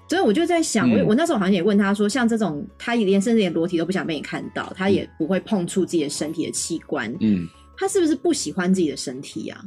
[0.07, 9.59] 所以我就在想，我嗯我那时候好像也问他说，像这种他连甚至连裸体都不想被你看到，他也不会碰触自己的身体的器官，嗯他是不是不喜欢自己的身体啊？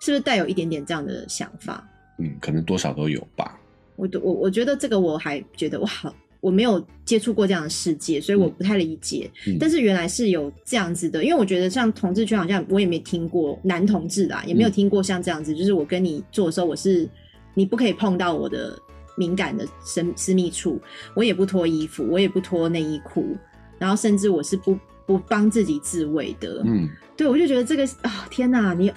[0.00, 1.84] 是不是带有一点点这样的想法？
[2.18, 3.58] 嗯，可能多少都有吧。
[3.96, 5.88] 我我我觉得这个我还觉得哇，
[6.44, 9.30] 我没有接触过这样的世界，所以我不太理解。
[9.46, 17.08] 嗯但是原来是有这样子的，因为我觉得像同志圈好像我也没听过男同志啦，也没有听过像这样子，就是我跟你做的时候，我是
[17.54, 18.78] 你不可以碰到我的
[19.16, 20.78] 敏感的私私密处，
[21.16, 23.24] 我也不脱衣服，我也不脱内衣裤，
[23.78, 26.62] 然后甚至我是不不帮自己自慰的。
[26.64, 28.92] 嗯，对，我就觉得这个啊、天哪，你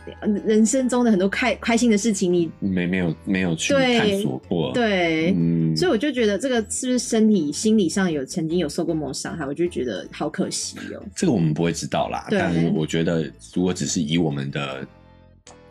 [0.45, 5.33] 人生中的很多开开心的事情，你没没有没有去探索过。，对。
[5.37, 11.03] 嗯，所以我就觉得这个是不是身体、心理上有曾经有受过某伤害，我就觉得好可惜哦。
[11.15, 12.25] 这个我们不会知道啦。
[12.29, 14.87] 但是我觉得，如果只是以我们的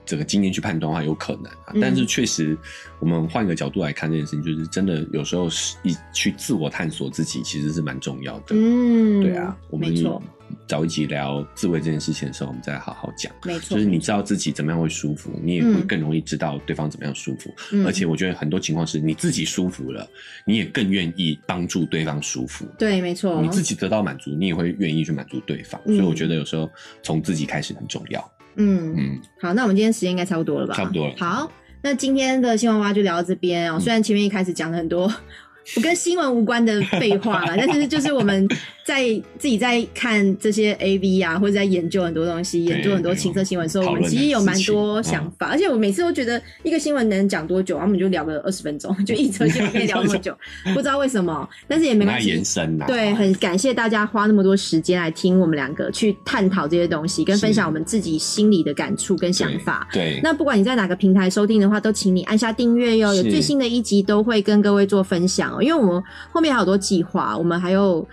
[0.07, 1.73] 这个经验去判断的话，有可能啊。
[1.75, 2.57] 嗯但是确实，
[3.01, 8.55] 我们换一个角度来看这件事情，就是真的有时候是一去自我探索自己，其实是蛮重要的。
[8.55, 10.23] 嗯，对啊，我们没错，
[10.67, 13.33] 找一集聊自慰这件事情的时候，我们再好好讲。
[13.45, 17.53] 没错，就是你知道自己怎么样会舒服，你也会嗯更容易知道对方怎么样舒服。
[17.73, 20.09] 嗯而且我觉得很多情况是你自己舒服了，
[20.47, 22.65] 你也更愿意帮助对方舒服。
[22.79, 25.81] 对，没错，你自己得到满足，你也会愿意去满足对方。
[25.85, 26.71] 嗯所以我觉得有时候
[27.03, 28.33] 从自己开始很重要。
[28.57, 30.75] 嗯，嗯，好，那我们今天时间应该差不多了吧？
[30.75, 31.51] 差不多了好，
[31.83, 33.79] 那今天的新闻蛙就聊到这边哦。
[33.79, 35.13] 虽然前面一开始讲了很多
[35.75, 38.49] 不跟新闻无关的废话了，但是就是我们
[38.87, 39.03] 在
[39.37, 45.49] 自己在看这些 A V 啊，或者在研究很多东西，研究很多情色新闻的时候，我们其实有蛮多想法。
[45.49, 50.33] 而且我每次都觉得一个新闻能讲多久，我们就聊个二十分钟， 就一则新闻可以聊那么久，
[50.73, 52.29] 不知道为什么，但是也没关系。
[52.29, 59.89] 延伸呐，对，很感谢大家花那么多时间来听我们两个去探讨这些东西，跟分享我们自己心里的感触跟想法。
[59.93, 65.61] 对，那不管你在哪个平台收听的话，都请你按下订阅哟，有最新的一集都会跟各位做分享哦。
[65.61, 68.07] 因为我们后面还有多计划，我们还有。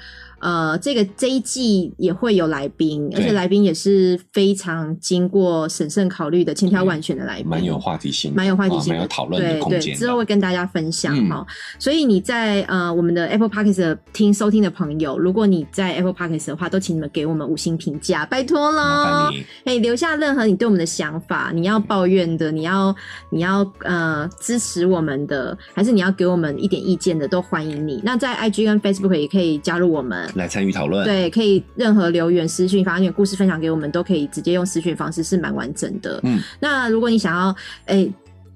[0.44, 9.96] 呃，这个这一季也会有来宾，而且来宾也是非常经过审慎考虑的、千挑万选的来宾，蛮有话题性，蛮有话题性，蛮有讨论的空间。
[9.96, 11.48] 之后会跟大家分享哈。
[11.80, 19.32] 所以你在呃我们的 Apple Podcast 听收听的朋友，如果你在 Apple Podcast 的话，都请你们给我们五星评价，拜托了。
[19.64, 22.94] 哎，留下任何你对我们的想法，你要抱怨的，你要
[23.30, 28.02] 你要呃支持我们的，还是你要给我们一点意见的，都欢迎你。
[28.04, 30.33] 那在 IG 跟 Facebook 也可以加入我们。
[30.36, 36.20] 来参与讨论，对，可以任何留言、私讯、发点故事分享给我们，都可以直接用私讯方式，是蛮完整的。
[36.24, 37.56] 嗯，那如果你想要，
[37.86, 38.08] 哎，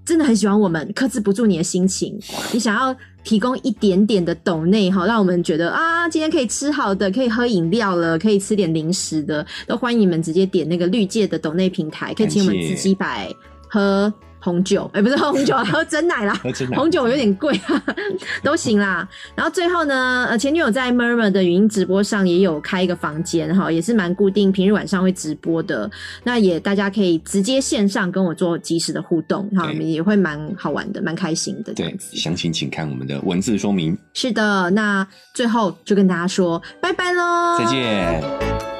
[0.05, 2.17] 真的很喜欢我们，克制不住你的心情，
[2.53, 13.29] 你想要提供一点点的抖内哈，让我们觉得啊，今天可以吃好的，可以喝饮料了，可以吃点零食的，都欢迎你们直接点那个绿界的抖内平台，可以请我们自己摆
[13.69, 14.11] 喝。
[14.47, 16.33] 红酒，哎，不是红酒， 喝真奶啦。
[16.73, 17.83] 红酒有点贵啊，
[18.41, 19.05] 都行啦。
[19.35, 25.91] 然后最后呢，呃，前女友在 Murmur 的语音直播上也有开一个房间哈，也是蛮固定，平日晚上会直播的。
[26.23, 31.73] 那也大家可以直接线上跟我做及时的互动哈，也会蛮好玩的，蛮开心的。
[31.73, 33.97] 对，详情请看我们的文字说明。
[34.13, 38.76] 是的，那最后就跟大家说拜拜喽，再见。